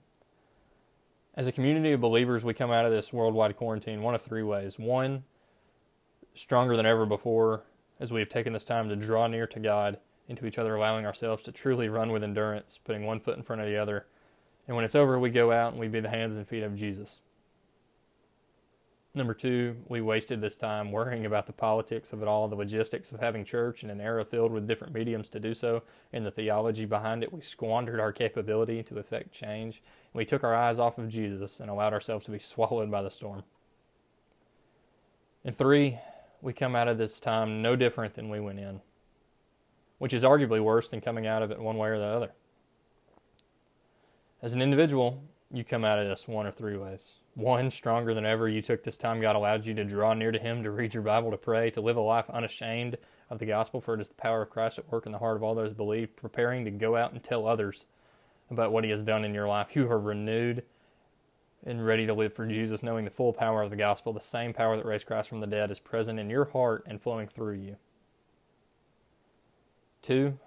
As 1.34 1.48
a 1.48 1.52
community 1.52 1.94
of 1.94 2.00
believers, 2.00 2.44
we 2.44 2.54
come 2.54 2.70
out 2.70 2.86
of 2.86 2.92
this 2.92 3.12
worldwide 3.12 3.58
quarantine 3.58 4.04
one 4.04 4.14
of 4.14 4.22
three 4.22 4.44
ways. 4.44 4.78
One, 4.78 5.24
stronger 6.36 6.78
than 6.78 6.86
ever 6.86 7.08
before, 7.08 7.64
as 8.00 8.12
we 8.12 8.20
have 8.20 8.30
taken 8.30 8.54
this 8.54 8.64
time 8.64 8.88
to 8.88 8.96
draw 8.96 9.26
near 9.26 9.48
to 9.48 9.60
God 9.60 9.98
into 10.30 10.46
each 10.46 10.60
other, 10.60 10.76
allowing 10.76 11.06
ourselves 11.06 11.44
to 11.44 11.52
truly 11.52 11.90
run 11.90 12.12
with 12.12 12.24
endurance, 12.24 12.80
putting 12.86 13.06
one 13.06 13.20
foot 13.20 13.36
in 13.36 13.44
front 13.44 13.62
of 13.62 13.68
the 13.68 13.76
other. 13.76 14.06
And 14.68 14.76
when 14.76 14.86
it's 14.86 14.96
over, 14.96 15.20
we 15.20 15.32
go 15.32 15.52
out 15.52 15.72
and 15.72 15.80
we 15.82 15.88
be 15.88 16.00
the 16.00 16.10
hands 16.10 16.38
and 16.38 16.48
feet 16.48 16.64
of 16.64 16.78
Jesus. 16.78 17.18
Number 19.16 19.34
two, 19.34 19.76
we 19.88 20.02
wasted 20.02 20.40
this 20.40 20.56
time 20.56 20.92
worrying 20.92 21.26
about 21.26 21.48
the 21.48 21.52
politics 21.52 22.14
of 22.14 22.22
it 22.22 22.28
all, 22.28 22.48
the 22.48 22.56
logistics 22.56 23.12
of 23.12 23.20
having 23.20 23.44
church 23.44 23.84
in 23.84 23.90
an 23.90 24.00
era 24.00 24.24
filled 24.24 24.52
with 24.52 24.68
different 24.68 24.94
mediums 24.94 25.30
to 25.30 25.40
do 25.40 25.56
so, 25.56 25.82
and 26.14 26.24
the 26.24 26.32
theology 26.32 26.86
behind 26.86 27.24
it. 27.24 27.34
We 27.34 27.42
squandered 27.42 28.00
our 28.00 28.14
capability 28.14 28.84
to 28.84 29.00
effect 29.00 29.32
change. 29.32 29.82
We 30.14 30.26
took 30.26 30.44
our 30.44 30.54
eyes 30.54 30.78
off 30.78 31.00
of 31.00 31.10
Jesus 31.10 31.60
and 31.60 31.72
allowed 31.72 31.94
ourselves 31.94 32.26
to 32.26 32.32
be 32.32 32.38
swallowed 32.38 32.92
by 32.92 33.02
the 33.02 33.10
storm. 33.10 33.44
And 35.44 35.58
three, 35.58 35.98
we 36.40 36.54
come 36.54 36.76
out 36.76 36.88
of 36.88 37.00
this 37.00 37.20
time 37.20 37.64
no 37.64 37.76
different 37.76 38.14
than 38.14 38.30
we 38.30 38.40
went 38.40 38.60
in 38.60 38.82
which 40.00 40.14
is 40.14 40.24
arguably 40.24 40.62
worse 40.62 40.90
than 40.90 41.02
coming 41.02 41.28
out 41.28 41.44
of 41.44 41.52
it 41.52 41.60
one 41.60 41.78
way 41.78 41.90
or 41.90 42.00
the 42.00 42.06
other. 42.06 42.32
As 44.42 44.54
an 44.54 44.62
individual, 44.62 45.22
you 45.52 45.64
come 45.64 45.86
out 45.86 46.00
of 46.00 46.08
this 46.08 46.28
one 46.28 46.48
or 46.48 46.52
three 46.52 46.78
ways. 46.78 47.12
One, 47.36 47.70
stronger 47.70 48.14
than 48.14 48.26
ever, 48.26 48.50
you 48.50 48.62
took 48.62 48.84
this 48.84 48.98
time 48.98 49.22
God 49.22 49.36
allowed 49.36 49.66
you 49.66 49.74
to 49.76 49.84
draw 49.84 50.14
near 50.14 50.32
to 50.32 50.40
Him, 50.40 50.64
to 50.64 50.72
read 50.72 50.94
your 50.94 51.04
Bible, 51.04 51.32
to 51.32 51.38
pray, 51.38 51.70
to 51.72 51.82
live 51.82 51.98
a 51.98 52.02
life 52.02 52.30
unashamed 52.30 52.98
of 53.30 53.40
the 53.40 53.46
gospel, 53.46 53.80
for 53.80 53.94
it 53.94 54.02
is 54.02 54.10
the 54.10 54.16
power 54.16 54.42
of 54.42 54.50
Christ 54.50 54.80
at 54.80 54.92
work 54.92 55.06
in 55.06 55.12
the 55.12 55.20
heart 55.20 55.38
of 55.38 55.44
all 55.44 55.56
those 55.56 55.70
who 55.70 55.76
believe, 55.76 56.16
preparing 56.16 56.66
to 56.66 56.72
go 56.72 56.96
out 56.96 57.12
and 57.12 57.24
tell 57.24 57.48
others 57.48 57.86
about 58.50 58.72
what 58.72 58.84
He 58.84 58.90
has 58.90 59.04
done 59.04 59.24
in 59.24 59.34
your 59.34 59.48
life. 59.48 59.68
You 59.74 59.90
are 59.92 60.00
renewed 60.00 60.64
and 61.66 61.86
ready 61.86 62.06
to 62.08 62.14
live 62.14 62.34
for 62.34 62.48
Jesus, 62.48 62.82
knowing 62.82 63.06
the 63.06 63.12
full 63.12 63.34
power 63.34 63.62
of 63.62 63.70
the 63.70 63.76
gospel, 63.76 64.14
the 64.14 64.22
same 64.22 64.54
power 64.54 64.78
that 64.78 64.86
raised 64.86 65.06
Christ 65.06 65.30
from 65.30 65.42
the 65.42 65.48
dead, 65.48 65.72
is 65.72 65.80
present 65.80 66.20
in 66.20 66.30
your 66.30 66.46
heart 66.46 66.84
and 66.88 67.02
flowing 67.02 67.28
through 67.28 67.56
you. 67.56 67.76
Two, 70.02 70.38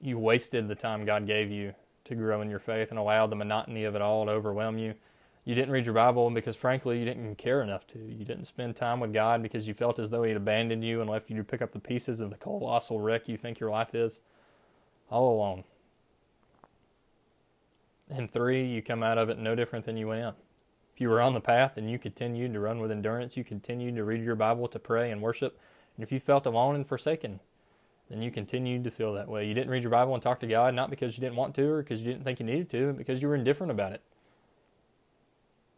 you 0.00 0.18
wasted 0.18 0.68
the 0.68 0.74
time 0.74 1.04
God 1.04 1.26
gave 1.26 1.50
you 1.50 1.74
to 2.04 2.14
grow 2.14 2.40
in 2.40 2.50
your 2.50 2.58
faith 2.58 2.90
and 2.90 2.98
allowed 2.98 3.30
the 3.30 3.36
monotony 3.36 3.84
of 3.84 3.94
it 3.94 4.02
all 4.02 4.26
to 4.26 4.30
overwhelm 4.32 4.78
you. 4.78 4.94
You 5.44 5.54
didn't 5.54 5.70
read 5.70 5.86
your 5.86 5.94
Bible 5.94 6.28
because, 6.30 6.56
frankly, 6.56 6.98
you 6.98 7.04
didn't 7.04 7.36
care 7.36 7.62
enough 7.62 7.86
to. 7.88 7.98
You 7.98 8.24
didn't 8.24 8.46
spend 8.46 8.74
time 8.74 8.98
with 9.00 9.12
God 9.12 9.42
because 9.42 9.66
you 9.66 9.74
felt 9.74 9.98
as 9.98 10.10
though 10.10 10.24
He 10.24 10.30
had 10.30 10.36
abandoned 10.36 10.84
you 10.84 11.00
and 11.00 11.08
left 11.08 11.30
you 11.30 11.36
to 11.36 11.44
pick 11.44 11.62
up 11.62 11.72
the 11.72 11.78
pieces 11.78 12.20
of 12.20 12.30
the 12.30 12.36
colossal 12.36 13.00
wreck 13.00 13.28
you 13.28 13.36
think 13.36 13.60
your 13.60 13.70
life 13.70 13.94
is 13.94 14.20
all 15.08 15.32
alone. 15.32 15.64
And 18.08 18.30
three, 18.30 18.66
you 18.66 18.82
come 18.82 19.02
out 19.02 19.18
of 19.18 19.28
it 19.28 19.38
no 19.38 19.54
different 19.54 19.84
than 19.84 19.96
you 19.96 20.08
went 20.08 20.22
in. 20.22 20.34
If 20.94 21.00
you 21.00 21.08
were 21.08 21.20
on 21.20 21.34
the 21.34 21.40
path 21.40 21.76
and 21.76 21.90
you 21.90 21.98
continued 21.98 22.52
to 22.52 22.60
run 22.60 22.80
with 22.80 22.90
endurance, 22.90 23.36
you 23.36 23.44
continued 23.44 23.96
to 23.96 24.04
read 24.04 24.22
your 24.22 24.34
Bible, 24.34 24.66
to 24.68 24.78
pray 24.78 25.10
and 25.10 25.20
worship, 25.20 25.58
and 25.96 26.02
if 26.02 26.10
you 26.10 26.20
felt 26.20 26.46
alone 26.46 26.74
and 26.74 26.86
forsaken, 26.86 27.40
then 28.08 28.22
you 28.22 28.30
continued 28.30 28.84
to 28.84 28.90
feel 28.90 29.14
that 29.14 29.28
way. 29.28 29.46
You 29.46 29.54
didn't 29.54 29.70
read 29.70 29.82
your 29.82 29.90
Bible 29.90 30.14
and 30.14 30.22
talk 30.22 30.40
to 30.40 30.46
God, 30.46 30.74
not 30.74 30.90
because 30.90 31.16
you 31.16 31.20
didn't 31.20 31.36
want 31.36 31.54
to 31.56 31.68
or 31.68 31.82
because 31.82 32.00
you 32.00 32.12
didn't 32.12 32.24
think 32.24 32.38
you 32.38 32.46
needed 32.46 32.70
to, 32.70 32.86
but 32.88 32.98
because 32.98 33.20
you 33.20 33.28
were 33.28 33.34
indifferent 33.34 33.70
about 33.70 33.92
it. 33.92 34.02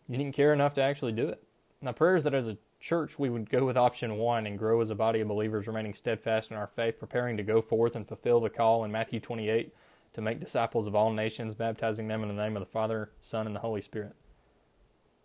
You 0.08 0.16
didn't 0.16 0.34
care 0.34 0.52
enough 0.52 0.74
to 0.74 0.82
actually 0.82 1.12
do 1.12 1.28
it. 1.28 1.42
My 1.80 1.92
prayer 1.92 2.16
is 2.16 2.24
that 2.24 2.34
as 2.34 2.48
a 2.48 2.58
church, 2.80 3.18
we 3.18 3.30
would 3.30 3.50
go 3.50 3.64
with 3.64 3.76
option 3.76 4.16
one 4.16 4.46
and 4.46 4.58
grow 4.58 4.80
as 4.80 4.90
a 4.90 4.94
body 4.94 5.20
of 5.20 5.28
believers, 5.28 5.66
remaining 5.66 5.94
steadfast 5.94 6.50
in 6.50 6.56
our 6.56 6.66
faith, 6.66 6.98
preparing 6.98 7.36
to 7.36 7.42
go 7.42 7.60
forth 7.60 7.94
and 7.94 8.06
fulfill 8.06 8.40
the 8.40 8.50
call 8.50 8.84
in 8.84 8.92
Matthew 8.92 9.20
28 9.20 9.72
to 10.14 10.20
make 10.20 10.40
disciples 10.40 10.86
of 10.86 10.94
all 10.94 11.12
nations, 11.12 11.54
baptizing 11.54 12.08
them 12.08 12.22
in 12.22 12.28
the 12.28 12.42
name 12.42 12.56
of 12.56 12.60
the 12.60 12.70
Father, 12.70 13.10
Son, 13.20 13.46
and 13.46 13.54
the 13.54 13.60
Holy 13.60 13.82
Spirit. 13.82 14.14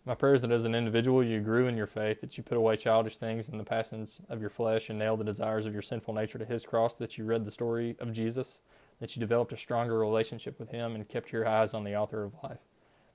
My 0.06 0.16
prayer 0.16 0.36
is 0.36 0.42
that 0.42 0.52
as 0.52 0.66
an 0.66 0.76
individual 0.76 1.24
you 1.24 1.40
grew 1.40 1.68
in 1.68 1.78
your 1.78 1.88
faith, 1.88 2.20
that 2.20 2.38
you 2.38 2.44
put 2.44 2.58
away 2.58 2.76
childish 2.76 3.18
things 3.18 3.48
and 3.48 3.58
the 3.58 3.64
passions 3.64 4.20
of 4.30 4.42
your 4.42 4.50
flesh 4.50 4.90
and 4.90 5.00
nailed 5.00 5.22
the 5.22 5.26
desires 5.26 5.66
of 5.66 5.72
your 5.72 5.82
sinful 5.82 6.14
nature 6.14 6.38
to 6.38 6.46
his 6.46 6.64
cross, 6.64 6.96
that 6.96 7.18
you 7.18 7.24
read 7.24 7.46
the 7.46 7.52
story 7.52 7.96
of 8.00 8.12
Jesus, 8.12 8.58
that 9.00 9.16
you 9.16 9.22
developed 9.22 9.54
a 9.54 9.58
stronger 9.58 9.98
relationship 9.98 10.60
with 10.60 10.70
him 10.72 10.94
and 10.94 11.08
kept 11.08 11.32
your 11.32 11.48
eyes 11.48 11.74
on 11.74 11.86
the 11.86 11.96
author 11.96 12.24
of 12.24 12.34
life. 12.44 12.60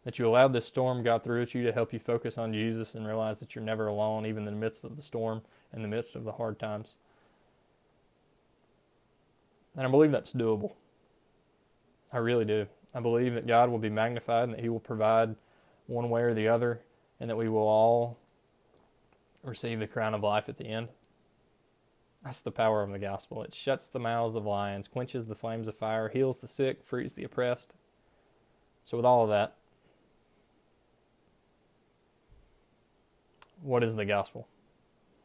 That 0.04 0.18
you 0.18 0.26
allowed 0.26 0.54
this 0.54 0.64
storm 0.64 1.02
God 1.02 1.22
threw 1.22 1.42
at 1.42 1.54
you 1.54 1.62
to 1.64 1.72
help 1.72 1.92
you 1.92 1.98
focus 1.98 2.38
on 2.38 2.54
Jesus 2.54 2.94
and 2.94 3.06
realize 3.06 3.40
that 3.40 3.54
you're 3.54 3.64
never 3.64 3.86
alone, 3.86 4.24
even 4.24 4.48
in 4.48 4.54
the 4.54 4.60
midst 4.60 4.82
of 4.82 4.96
the 4.96 5.02
storm, 5.02 5.42
in 5.74 5.82
the 5.82 5.88
midst 5.88 6.14
of 6.14 6.24
the 6.24 6.32
hard 6.32 6.58
times. 6.58 6.94
And 9.76 9.86
I 9.86 9.90
believe 9.90 10.10
that's 10.10 10.32
doable. 10.32 10.72
I 12.10 12.16
really 12.18 12.46
do. 12.46 12.66
I 12.94 13.00
believe 13.00 13.34
that 13.34 13.46
God 13.46 13.68
will 13.68 13.78
be 13.78 13.90
magnified 13.90 14.44
and 14.44 14.54
that 14.54 14.60
He 14.60 14.70
will 14.70 14.80
provide 14.80 15.36
one 15.88 16.10
way 16.10 16.22
or 16.22 16.34
the 16.34 16.46
other, 16.46 16.82
and 17.18 17.28
that 17.28 17.36
we 17.36 17.48
will 17.48 17.66
all 17.66 18.18
receive 19.42 19.80
the 19.80 19.86
crown 19.88 20.14
of 20.14 20.22
life 20.22 20.48
at 20.48 20.58
the 20.58 20.66
end. 20.68 20.88
That's 22.22 22.40
the 22.40 22.50
power 22.50 22.82
of 22.82 22.90
the 22.90 22.98
gospel. 22.98 23.42
It 23.42 23.54
shuts 23.54 23.88
the 23.88 23.98
mouths 23.98 24.36
of 24.36 24.44
lions, 24.44 24.86
quenches 24.86 25.26
the 25.26 25.34
flames 25.34 25.66
of 25.66 25.76
fire, 25.76 26.08
heals 26.08 26.38
the 26.38 26.48
sick, 26.48 26.84
frees 26.84 27.14
the 27.14 27.24
oppressed. 27.24 27.72
So, 28.84 28.96
with 28.96 29.06
all 29.06 29.24
of 29.24 29.30
that, 29.30 29.54
what 33.62 33.82
is 33.82 33.96
the 33.96 34.04
gospel? 34.04 34.46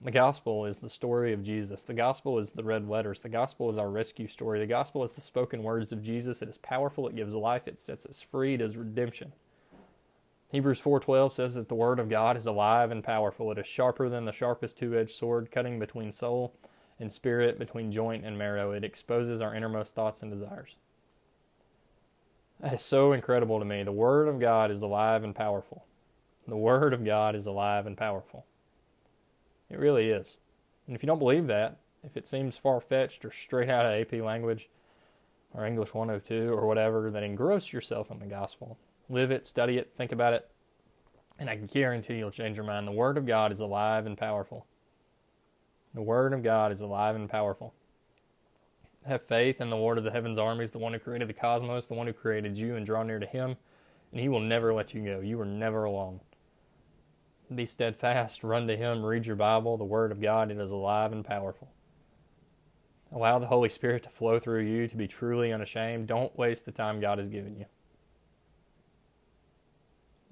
The 0.01 0.11
gospel 0.11 0.65
is 0.65 0.79
the 0.79 0.89
story 0.89 1.33
of 1.33 1.43
Jesus. 1.43 1.83
The 1.83 1.93
gospel 1.93 2.37
is 2.37 2.51
the 2.51 2.63
red 2.63 2.89
letters. 2.89 3.21
The 3.21 3.29
gospel 3.29 3.69
is 3.71 3.77
our 3.77 3.89
rescue 3.89 4.27
story. 4.27 4.59
The 4.59 4.65
gospel 4.65 5.03
is 5.03 5.13
the 5.13 5.21
spoken 5.21 5.63
words 5.63 5.93
of 5.93 6.03
Jesus. 6.03 6.41
It 6.41 6.49
is 6.49 6.57
powerful. 6.57 7.07
It 7.07 7.15
gives 7.15 7.33
life. 7.33 7.67
It 7.67 7.79
sets 7.79 8.05
us 8.05 8.19
free. 8.19 8.55
It 8.55 8.61
is 8.61 8.75
redemption. 8.75 9.31
Hebrews 10.53 10.79
4:12 10.79 11.33
says 11.33 11.55
that 11.55 11.67
the 11.67 11.73
word 11.73 11.99
of 11.99 12.09
God 12.09 12.37
is 12.37 12.45
alive 12.45 12.91
and 12.91 13.03
powerful. 13.03 13.51
It 13.51 13.57
is 13.57 13.65
sharper 13.65 14.07
than 14.07 14.25
the 14.25 14.31
sharpest 14.31 14.77
two-edged 14.77 15.15
sword, 15.15 15.49
cutting 15.51 15.79
between 15.79 16.11
soul 16.11 16.53
and 16.99 17.11
spirit, 17.11 17.57
between 17.57 17.91
joint 17.91 18.23
and 18.23 18.37
marrow. 18.37 18.71
It 18.71 18.83
exposes 18.83 19.41
our 19.41 19.55
innermost 19.55 19.95
thoughts 19.95 20.21
and 20.21 20.29
desires. 20.29 20.75
That 22.59 22.75
is 22.75 22.83
so 22.83 23.13
incredible 23.13 23.57
to 23.57 23.65
me. 23.65 23.81
The 23.81 23.91
word 23.91 24.27
of 24.27 24.39
God 24.39 24.69
is 24.69 24.83
alive 24.83 25.23
and 25.23 25.33
powerful. 25.33 25.85
The 26.47 26.55
word 26.55 26.93
of 26.93 27.03
God 27.03 27.35
is 27.35 27.47
alive 27.47 27.87
and 27.87 27.97
powerful. 27.97 28.45
It 29.71 29.79
really 29.79 30.11
is. 30.11 30.37
And 30.85 30.95
if 30.95 31.01
you 31.01 31.07
don't 31.07 31.17
believe 31.17 31.47
that, 31.47 31.79
if 32.03 32.15
it 32.15 32.27
seems 32.27 32.57
far-fetched 32.57 33.25
or 33.25 33.31
straight 33.31 33.71
out 33.71 33.87
of 33.87 33.99
AP 33.99 34.21
language 34.21 34.69
or 35.51 35.65
English 35.65 35.95
102 35.95 36.53
or 36.53 36.67
whatever, 36.67 37.09
then 37.09 37.23
engross 37.23 37.73
yourself 37.73 38.11
in 38.11 38.19
the 38.19 38.27
gospel 38.27 38.77
live 39.09 39.31
it, 39.31 39.45
study 39.45 39.77
it, 39.77 39.91
think 39.95 40.11
about 40.11 40.33
it, 40.33 40.49
and 41.39 41.49
I 41.49 41.55
can 41.55 41.67
guarantee 41.67 42.15
you'll 42.15 42.31
change 42.31 42.55
your 42.55 42.65
mind. 42.65 42.87
The 42.87 42.91
Word 42.91 43.17
of 43.17 43.25
God 43.25 43.51
is 43.51 43.59
alive 43.59 44.05
and 44.05 44.17
powerful. 44.17 44.65
The 45.93 46.01
Word 46.01 46.33
of 46.33 46.43
God 46.43 46.71
is 46.71 46.81
alive 46.81 47.15
and 47.15 47.29
powerful. 47.29 47.73
Have 49.05 49.23
faith 49.23 49.59
in 49.59 49.69
the 49.69 49.75
Lord 49.75 49.97
of 49.97 50.03
the 50.03 50.11
heavens 50.11 50.37
armies, 50.37 50.71
the 50.71 50.77
one 50.77 50.93
who 50.93 50.99
created 50.99 51.27
the 51.27 51.33
cosmos, 51.33 51.87
the 51.87 51.93
one 51.93 52.07
who 52.07 52.13
created 52.13 52.57
you, 52.57 52.75
and 52.75 52.85
draw 52.85 53.03
near 53.03 53.19
to 53.19 53.25
Him, 53.25 53.57
and 54.11 54.21
He 54.21 54.29
will 54.29 54.39
never 54.39 54.73
let 54.73 54.93
you 54.93 55.03
go. 55.03 55.19
You 55.19 55.39
are 55.41 55.45
never 55.45 55.83
alone. 55.83 56.21
Be 57.53 57.65
steadfast, 57.65 58.43
run 58.43 58.67
to 58.67 58.77
Him, 58.77 59.05
read 59.05 59.25
your 59.25 59.35
Bible, 59.35 59.77
the 59.77 59.83
Word 59.83 60.11
of 60.11 60.21
God, 60.21 60.49
it 60.49 60.57
is 60.57 60.71
alive 60.71 61.11
and 61.11 61.25
powerful. 61.25 61.69
Allow 63.11 63.37
the 63.39 63.47
Holy 63.47 63.69
Spirit 63.69 64.03
to 64.03 64.09
flow 64.09 64.39
through 64.39 64.63
you 64.63 64.87
to 64.87 64.97
be 64.97 65.07
truly 65.07 65.53
unashamed. 65.53 66.07
Don't 66.07 66.35
waste 66.35 66.65
the 66.65 66.71
time 66.71 66.99
God 66.99 67.19
has 67.19 67.27
given 67.27 67.55
you. 67.55 67.65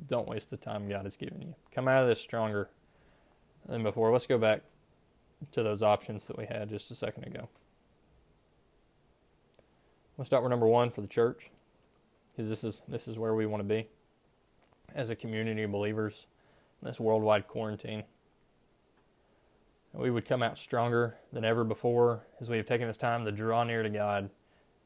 Don't 0.07 0.27
waste 0.27 0.49
the 0.49 0.57
time 0.57 0.89
God 0.89 1.05
has 1.05 1.15
given 1.15 1.41
you. 1.41 1.55
Come 1.73 1.87
out 1.87 2.03
of 2.03 2.09
this 2.09 2.19
stronger 2.19 2.69
than 3.67 3.83
before. 3.83 4.11
Let's 4.11 4.27
go 4.27 4.37
back 4.37 4.61
to 5.51 5.63
those 5.63 5.81
options 5.81 6.25
that 6.25 6.37
we 6.37 6.45
had 6.45 6.69
just 6.69 6.91
a 6.91 6.95
second 6.95 7.25
ago. 7.25 7.49
We'll 10.17 10.25
start 10.25 10.43
with 10.43 10.49
number 10.49 10.67
one 10.67 10.91
for 10.91 11.01
the 11.01 11.07
church, 11.07 11.49
because 12.31 12.49
this 12.49 12.63
is 12.63 12.81
this 12.87 13.07
is 13.07 13.17
where 13.17 13.33
we 13.33 13.45
want 13.45 13.61
to 13.61 13.67
be 13.67 13.87
as 14.93 15.09
a 15.09 15.15
community 15.15 15.63
of 15.63 15.71
believers 15.71 16.25
in 16.81 16.87
this 16.87 16.99
worldwide 16.99 17.47
quarantine. 17.47 18.03
We 19.93 20.11
would 20.11 20.27
come 20.27 20.41
out 20.43 20.57
stronger 20.57 21.17
than 21.33 21.43
ever 21.43 21.63
before 21.63 22.23
as 22.39 22.49
we 22.49 22.57
have 22.57 22.65
taken 22.65 22.87
this 22.87 22.97
time 22.97 23.25
to 23.25 23.31
draw 23.31 23.63
near 23.63 23.83
to 23.83 23.89
God 23.89 24.29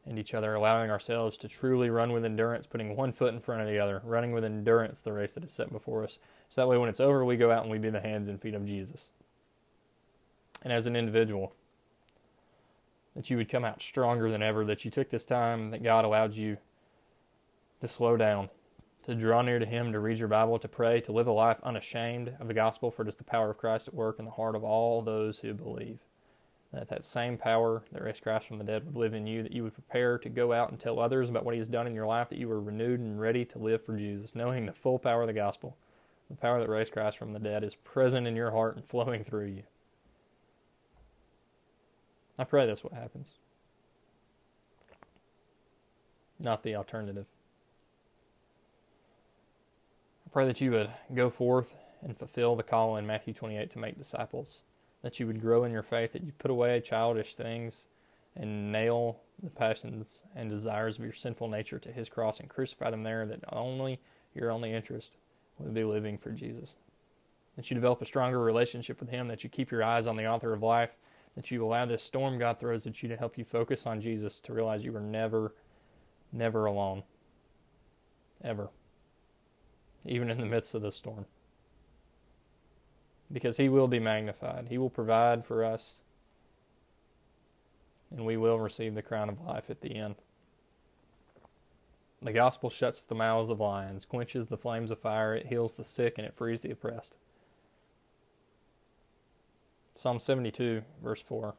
and 0.05 0.19
each 0.19 0.33
other, 0.33 0.53
allowing 0.53 0.91
ourselves 0.91 1.37
to 1.37 1.47
truly 1.47 1.89
run 1.89 2.11
with 2.11 2.23
endurance, 2.23 2.67
putting 2.67 2.95
one 2.95 3.11
foot 3.11 3.33
in 3.33 3.39
front 3.39 3.61
of 3.61 3.67
the 3.67 3.79
other, 3.79 4.01
running 4.03 4.31
with 4.31 4.43
endurance 4.43 5.01
the 5.01 5.13
race 5.13 5.33
that 5.33 5.43
is 5.43 5.51
set 5.51 5.71
before 5.71 6.03
us. 6.03 6.19
So 6.49 6.61
that 6.61 6.67
way, 6.67 6.77
when 6.77 6.89
it's 6.89 6.99
over, 6.99 7.25
we 7.25 7.37
go 7.37 7.51
out 7.51 7.63
and 7.63 7.71
we 7.71 7.79
be 7.79 7.89
the 7.89 8.01
hands 8.01 8.29
and 8.29 8.39
feet 8.39 8.53
of 8.53 8.65
Jesus. 8.65 9.07
And 10.61 10.71
as 10.71 10.85
an 10.85 10.95
individual, 10.95 11.53
that 13.15 13.29
you 13.29 13.37
would 13.37 13.49
come 13.49 13.65
out 13.65 13.81
stronger 13.81 14.29
than 14.29 14.43
ever, 14.43 14.63
that 14.65 14.85
you 14.85 14.91
took 14.91 15.09
this 15.09 15.25
time, 15.25 15.71
that 15.71 15.83
God 15.83 16.05
allowed 16.05 16.35
you 16.35 16.57
to 17.81 17.87
slow 17.87 18.17
down, 18.17 18.49
to 19.05 19.15
draw 19.15 19.41
near 19.41 19.59
to 19.59 19.65
Him, 19.65 19.91
to 19.91 19.99
read 19.99 20.19
your 20.19 20.27
Bible, 20.27 20.59
to 20.59 20.67
pray, 20.67 21.01
to 21.01 21.11
live 21.11 21.27
a 21.27 21.31
life 21.31 21.59
unashamed 21.63 22.35
of 22.39 22.47
the 22.47 22.53
gospel, 22.53 22.91
for 22.91 23.03
it 23.03 23.07
is 23.07 23.15
the 23.15 23.23
power 23.23 23.51
of 23.51 23.57
Christ 23.57 23.87
at 23.87 23.93
work 23.93 24.19
in 24.19 24.25
the 24.25 24.31
heart 24.31 24.55
of 24.55 24.63
all 24.63 25.01
those 25.01 25.39
who 25.39 25.53
believe 25.53 25.99
that 26.75 26.89
that 26.89 27.05
same 27.05 27.37
power 27.37 27.83
that 27.91 28.03
raised 28.03 28.21
Christ 28.21 28.47
from 28.47 28.57
the 28.57 28.63
dead 28.63 28.85
would 28.85 28.95
live 28.95 29.13
in 29.13 29.25
you, 29.25 29.43
that 29.43 29.53
you 29.53 29.63
would 29.63 29.73
prepare 29.73 30.17
to 30.17 30.29
go 30.29 30.51
out 30.51 30.69
and 30.69 30.79
tell 30.79 30.99
others 30.99 31.29
about 31.29 31.45
what 31.45 31.53
He 31.53 31.59
has 31.59 31.69
done 31.69 31.87
in 31.87 31.95
your 31.95 32.05
life, 32.05 32.29
that 32.29 32.37
you 32.37 32.49
were 32.49 32.61
renewed 32.61 32.99
and 32.99 33.19
ready 33.19 33.45
to 33.45 33.57
live 33.57 33.83
for 33.83 33.97
Jesus, 33.97 34.35
knowing 34.35 34.65
the 34.65 34.73
full 34.73 34.99
power 34.99 35.21
of 35.21 35.27
the 35.27 35.33
gospel. 35.33 35.77
The 36.29 36.35
power 36.35 36.59
that 36.59 36.69
raised 36.69 36.91
Christ 36.91 37.17
from 37.17 37.31
the 37.31 37.39
dead 37.39 37.63
is 37.63 37.75
present 37.75 38.27
in 38.27 38.35
your 38.35 38.51
heart 38.51 38.75
and 38.75 38.85
flowing 38.85 39.23
through 39.23 39.45
you. 39.45 39.63
I 42.37 42.43
pray 42.43 42.65
that's 42.65 42.83
what 42.83 42.93
happens, 42.93 43.27
not 46.37 46.63
the 46.63 46.75
alternative. 46.75 47.27
I 50.25 50.29
pray 50.33 50.45
that 50.47 50.59
you 50.59 50.71
would 50.71 50.89
go 51.13 51.29
forth 51.29 51.73
and 52.01 52.17
fulfill 52.17 52.57
the 52.57 52.63
call 52.63 52.97
in 52.97 53.07
Matthew 53.07 53.33
28 53.33 53.71
to 53.71 53.79
make 53.79 53.97
disciples 53.97 54.61
that 55.05 55.19
you 55.19 55.27
would 55.27 55.39
grow 55.39 55.63
in 55.63 55.71
your 55.71 55.83
faith, 55.83 56.13
that 56.13 56.23
you 56.23 56.31
put 56.39 56.49
away 56.49 56.81
childish 56.81 57.35
things 57.35 57.85
and 58.35 58.71
nail 58.71 59.19
the 59.43 59.51
passions 59.51 60.23
and 60.35 60.49
desires 60.49 60.97
of 60.97 61.03
your 61.03 61.13
sinful 61.13 61.47
nature 61.47 61.77
to 61.77 61.91
his 61.91 62.09
cross 62.09 62.39
and 62.39 62.49
crucify 62.49 62.89
them 62.89 63.03
there, 63.03 63.23
that 63.27 63.41
only 63.53 63.99
your 64.33 64.49
only 64.49 64.73
interest 64.73 65.11
would 65.59 65.75
be 65.75 65.83
living 65.83 66.17
for 66.17 66.31
Jesus. 66.31 66.73
That 67.55 67.69
you 67.69 67.75
develop 67.75 68.01
a 68.01 68.05
stronger 68.07 68.39
relationship 68.39 68.99
with 68.99 69.09
him, 69.09 69.27
that 69.27 69.43
you 69.43 69.49
keep 69.49 69.69
your 69.69 69.83
eyes 69.83 70.07
on 70.07 70.15
the 70.15 70.25
author 70.25 70.53
of 70.53 70.63
life, 70.63 70.89
that 71.35 71.51
you 71.51 71.63
allow 71.63 71.85
this 71.85 72.01
storm 72.01 72.39
God 72.39 72.59
throws 72.59 72.87
at 72.87 73.03
you 73.03 73.09
to 73.09 73.15
help 73.15 73.37
you 73.37 73.43
focus 73.43 73.85
on 73.85 74.01
Jesus, 74.01 74.39
to 74.39 74.53
realize 74.53 74.83
you 74.83 74.95
are 74.97 74.99
never, 74.99 75.53
never 76.33 76.65
alone. 76.65 77.03
Ever. 78.43 78.69
Even 80.03 80.31
in 80.31 80.39
the 80.39 80.47
midst 80.47 80.73
of 80.73 80.81
the 80.81 80.91
storm 80.91 81.27
because 83.31 83.57
he 83.57 83.69
will 83.69 83.87
be 83.87 83.99
magnified. 83.99 84.67
He 84.69 84.77
will 84.77 84.89
provide 84.89 85.45
for 85.45 85.63
us, 85.63 85.95
and 88.11 88.25
we 88.25 88.37
will 88.37 88.59
receive 88.59 88.95
the 88.95 89.01
crown 89.01 89.29
of 89.29 89.41
life 89.41 89.69
at 89.69 89.81
the 89.81 89.95
end. 89.95 90.15
The 92.21 92.33
gospel 92.33 92.69
shuts 92.69 93.03
the 93.03 93.15
mouths 93.15 93.49
of 93.49 93.59
lions, 93.59 94.05
quenches 94.05 94.47
the 94.47 94.57
flames 94.57 94.89
of 94.89 94.99
fire, 94.99 95.35
it 95.35 95.47
heals 95.47 95.75
the 95.75 95.85
sick, 95.85 96.15
and 96.17 96.25
it 96.25 96.33
frees 96.33 96.61
the 96.61 96.71
oppressed. 96.71 97.13
Psalm 99.95 100.19
72, 100.19 100.83
verse 101.03 101.21
4 101.21 101.55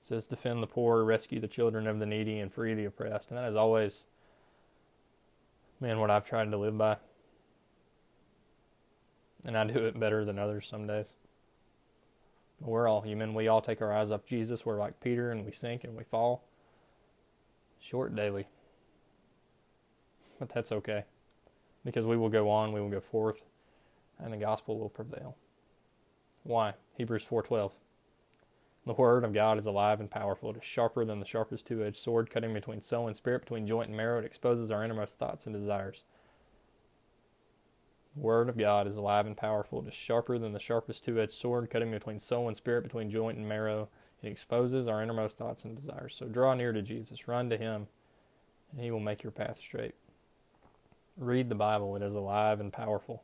says, 0.00 0.24
Defend 0.24 0.62
the 0.62 0.66
poor, 0.66 1.04
rescue 1.04 1.40
the 1.40 1.48
children 1.48 1.86
of 1.86 1.98
the 1.98 2.06
needy, 2.06 2.38
and 2.38 2.52
free 2.52 2.74
the 2.74 2.86
oppressed. 2.86 3.30
And 3.30 3.38
that 3.38 3.48
is 3.48 3.56
always, 3.56 4.04
man, 5.80 6.00
what 6.00 6.10
I've 6.10 6.26
tried 6.26 6.50
to 6.50 6.56
live 6.56 6.76
by. 6.76 6.96
And 9.44 9.56
I 9.56 9.64
do 9.64 9.86
it 9.86 9.98
better 9.98 10.24
than 10.24 10.38
others 10.38 10.66
some 10.68 10.86
days. 10.86 11.06
But 12.60 12.68
we're 12.68 12.88
all 12.88 13.00
human. 13.00 13.34
We 13.34 13.48
all 13.48 13.62
take 13.62 13.80
our 13.80 13.92
eyes 13.92 14.10
off 14.10 14.26
Jesus. 14.26 14.66
We're 14.66 14.78
like 14.78 15.00
Peter, 15.00 15.30
and 15.30 15.46
we 15.46 15.52
sink 15.52 15.84
and 15.84 15.96
we 15.96 16.04
fall. 16.04 16.44
Short 17.80 18.14
daily. 18.14 18.46
But 20.38 20.50
that's 20.50 20.72
okay. 20.72 21.04
Because 21.84 22.04
we 22.04 22.16
will 22.16 22.28
go 22.28 22.50
on, 22.50 22.72
we 22.72 22.80
will 22.80 22.90
go 22.90 23.00
forth, 23.00 23.42
and 24.18 24.32
the 24.32 24.36
gospel 24.36 24.78
will 24.78 24.90
prevail. 24.90 25.36
Why? 26.42 26.74
Hebrews 26.96 27.24
4:12. 27.24 27.72
The 28.86 28.94
word 28.94 29.24
of 29.24 29.34
God 29.34 29.58
is 29.58 29.66
alive 29.66 30.00
and 30.00 30.10
powerful. 30.10 30.50
It 30.50 30.56
is 30.56 30.64
sharper 30.64 31.04
than 31.04 31.20
the 31.20 31.26
sharpest 31.26 31.66
two-edged 31.66 32.02
sword, 32.02 32.30
cutting 32.30 32.54
between 32.54 32.80
soul 32.80 33.06
and 33.06 33.16
spirit, 33.16 33.42
between 33.42 33.66
joint 33.66 33.88
and 33.88 33.96
marrow. 33.96 34.18
It 34.18 34.24
exposes 34.24 34.70
our 34.70 34.82
innermost 34.84 35.18
thoughts 35.18 35.46
and 35.46 35.54
desires. 35.54 36.02
The 38.14 38.22
word 38.22 38.48
of 38.48 38.58
God 38.58 38.86
is 38.86 38.96
alive 38.96 39.26
and 39.26 39.36
powerful. 39.36 39.80
It 39.82 39.88
is 39.88 39.94
sharper 39.94 40.38
than 40.38 40.52
the 40.52 40.58
sharpest 40.58 41.04
two-edged 41.04 41.32
sword, 41.32 41.70
cutting 41.70 41.90
between 41.90 42.18
soul 42.18 42.48
and 42.48 42.56
spirit, 42.56 42.82
between 42.82 43.10
joint 43.10 43.38
and 43.38 43.48
marrow. 43.48 43.88
It 44.22 44.28
exposes 44.28 44.88
our 44.88 45.02
innermost 45.02 45.38
thoughts 45.38 45.64
and 45.64 45.80
desires. 45.80 46.16
So 46.18 46.26
draw 46.26 46.54
near 46.54 46.72
to 46.72 46.82
Jesus, 46.82 47.28
run 47.28 47.48
to 47.50 47.56
him, 47.56 47.86
and 48.72 48.80
he 48.80 48.90
will 48.90 49.00
make 49.00 49.22
your 49.22 49.30
path 49.30 49.58
straight. 49.60 49.94
Read 51.16 51.48
the 51.48 51.54
Bible. 51.54 51.94
It 51.96 52.02
is 52.02 52.14
alive 52.14 52.60
and 52.60 52.72
powerful. 52.72 53.22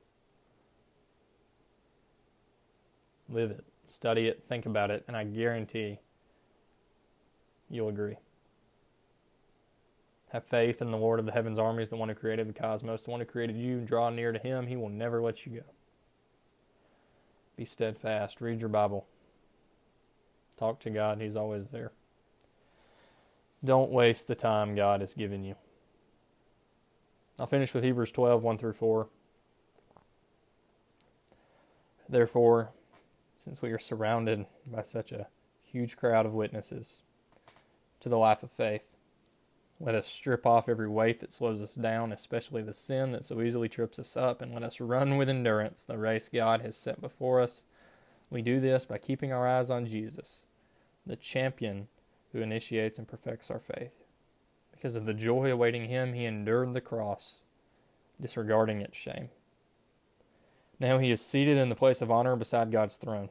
Live 3.29 3.51
it, 3.51 3.65
study 3.89 4.29
it, 4.29 4.45
think 4.49 4.67
about 4.67 4.91
it, 4.91 5.05
and 5.09 5.17
I 5.17 5.25
guarantee 5.25 5.99
you'll 7.69 7.89
agree. 7.89 8.17
Have 10.31 10.45
faith 10.45 10.83
in 10.83 10.91
the 10.91 10.97
Lord 10.97 11.21
of 11.21 11.27
the 11.27 11.33
heavens 11.33 11.59
armies, 11.59 11.89
the 11.89 11.97
one 11.97 12.09
who 12.09 12.15
created 12.15 12.49
the 12.49 12.53
cosmos, 12.53 13.05
the 13.05 13.11
one 13.11 13.21
who 13.21 13.27
created 13.27 13.57
you. 13.57 13.81
Draw 13.81 14.11
near 14.11 14.33
to 14.33 14.39
him. 14.39 14.67
He 14.67 14.77
will 14.77 14.89
never 14.89 15.23
let 15.23 15.47
you 15.47 15.53
go. 15.53 15.67
Be 17.57 17.65
steadfast. 17.65 18.41
Read 18.41 18.61
your 18.61 18.69
Bible. 18.69 19.07
Talk 20.59 20.81
to 20.81 20.91
God. 20.91 21.21
He's 21.21 21.37
always 21.37 21.69
there. 21.69 21.93
Don't 23.65 23.91
waste 23.91 24.27
the 24.27 24.35
time 24.35 24.75
God 24.75 25.01
has 25.01 25.15
given 25.15 25.45
you. 25.45 25.55
I'll 27.39 27.47
finish 27.47 27.73
with 27.73 27.85
Hebrews 27.85 28.13
12, 28.13 28.43
1 28.43 28.59
through 28.59 28.73
4. 28.73 29.09
Therefore, 32.09 32.71
since 33.39 33.63
we 33.63 33.73
are 33.73 33.79
surrounded 33.79 34.47
by 34.67 34.83
such 34.83 35.13
a 35.13 35.29
huge 35.63 35.97
crowd 35.97 36.27
of 36.27 36.33
witnesses 36.33 37.03
to 38.01 38.09
the 38.09 38.19
life 38.19 38.43
of 38.43 38.51
faith. 38.51 38.96
Let 39.79 39.95
us 39.95 40.09
strip 40.09 40.47
off 40.47 40.69
every 40.69 40.89
weight 40.89 41.21
that 41.21 41.33
slows 41.33 41.63
us 41.63 41.75
down, 41.75 42.13
especially 42.13 42.63
the 42.63 42.73
sin 42.73 43.11
that 43.11 43.27
so 43.27 43.43
easily 43.43 43.69
trips 43.69 43.99
us 43.99 44.17
up, 44.17 44.41
and 44.41 44.55
let 44.55 44.63
us 44.63 44.81
run 44.81 45.19
with 45.19 45.29
endurance 45.29 45.85
the 45.85 45.99
race 45.99 46.31
God 46.33 46.63
has 46.63 46.77
set 46.77 47.01
before 47.01 47.41
us. 47.43 47.63
We 48.31 48.41
do 48.41 48.59
this 48.59 48.87
by 48.87 48.99
keeping 48.99 49.33
our 49.33 49.47
eyes 49.47 49.71
on 49.71 49.87
Jesus, 49.87 50.47
the 51.05 51.17
champion 51.17 51.89
who 52.33 52.41
initiates 52.41 52.99
and 52.99 53.07
perfects 53.07 53.51
our 53.51 53.61
faith. 53.61 53.93
Because 54.73 54.97
of 54.97 55.05
the 55.05 55.15
joy 55.15 55.51
awaiting 55.51 55.89
him, 55.89 56.15
he 56.15 56.25
endured 56.25 56.73
the 56.73 56.81
cross, 56.81 57.41
disregarding 58.21 58.81
its 58.81 58.97
shame. 58.97 59.29
Now 60.81 60.99
he 60.99 61.11
is 61.11 61.21
seated 61.21 61.59
in 61.59 61.69
the 61.69 61.75
place 61.75 62.03
of 62.03 62.11
honor 62.11 62.37
beside 62.37 62.73
God's 62.73 62.97
throne. 62.97 63.31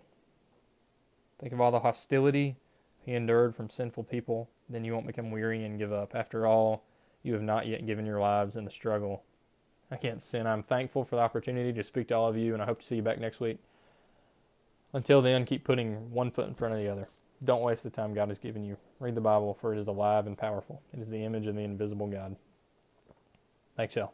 Think 1.40 1.54
of 1.54 1.62
all 1.62 1.72
the 1.72 1.82
hostility 1.82 2.56
he 3.04 3.14
endured 3.14 3.56
from 3.56 3.70
sinful 3.70 4.06
people. 4.06 4.50
Then 4.70 4.84
you 4.84 4.94
won't 4.94 5.08
become 5.08 5.32
weary 5.32 5.64
and 5.64 5.78
give 5.78 5.94
up. 5.94 6.16
After 6.16 6.48
all, 6.48 6.84
you 7.24 7.34
have 7.34 7.42
not 7.42 7.68
yet 7.68 7.86
given 7.86 8.06
your 8.06 8.20
lives 8.20 8.56
in 8.56 8.66
the 8.66 8.72
struggle 8.72 9.24
against 9.92 10.30
sin. 10.30 10.48
I'm 10.48 10.64
thankful 10.64 11.04
for 11.04 11.16
the 11.16 11.22
opportunity 11.22 11.72
to 11.74 11.84
speak 11.84 12.08
to 12.10 12.16
all 12.16 12.30
of 12.30 12.38
you, 12.38 12.54
and 12.54 12.62
I 12.62 12.66
hope 12.66 12.82
to 12.82 12.86
see 12.86 12.96
you 12.96 13.02
back 13.02 13.20
next 13.20 13.40
week. 13.40 13.60
Until 14.94 15.22
then, 15.22 15.46
keep 15.46 15.64
putting 15.64 16.12
one 16.12 16.32
foot 16.32 16.48
in 16.48 16.56
front 16.56 16.74
of 16.74 16.80
the 16.80 16.90
other. 16.90 17.08
Don't 17.44 17.62
waste 17.62 17.84
the 17.84 17.90
time 17.90 18.14
God 18.14 18.30
has 18.30 18.40
given 18.40 18.64
you. 18.64 18.78
Read 19.00 19.16
the 19.16 19.22
Bible, 19.22 19.58
for 19.60 19.74
it 19.74 19.80
is 19.80 19.88
alive 19.88 20.26
and 20.26 20.38
powerful. 20.38 20.82
It 20.94 21.00
is 21.00 21.10
the 21.10 21.24
image 21.24 21.48
of 21.48 21.56
the 21.56 21.62
invisible 21.62 22.08
God. 22.08 22.36
Thanks, 23.76 23.96
y'all. 23.96 24.14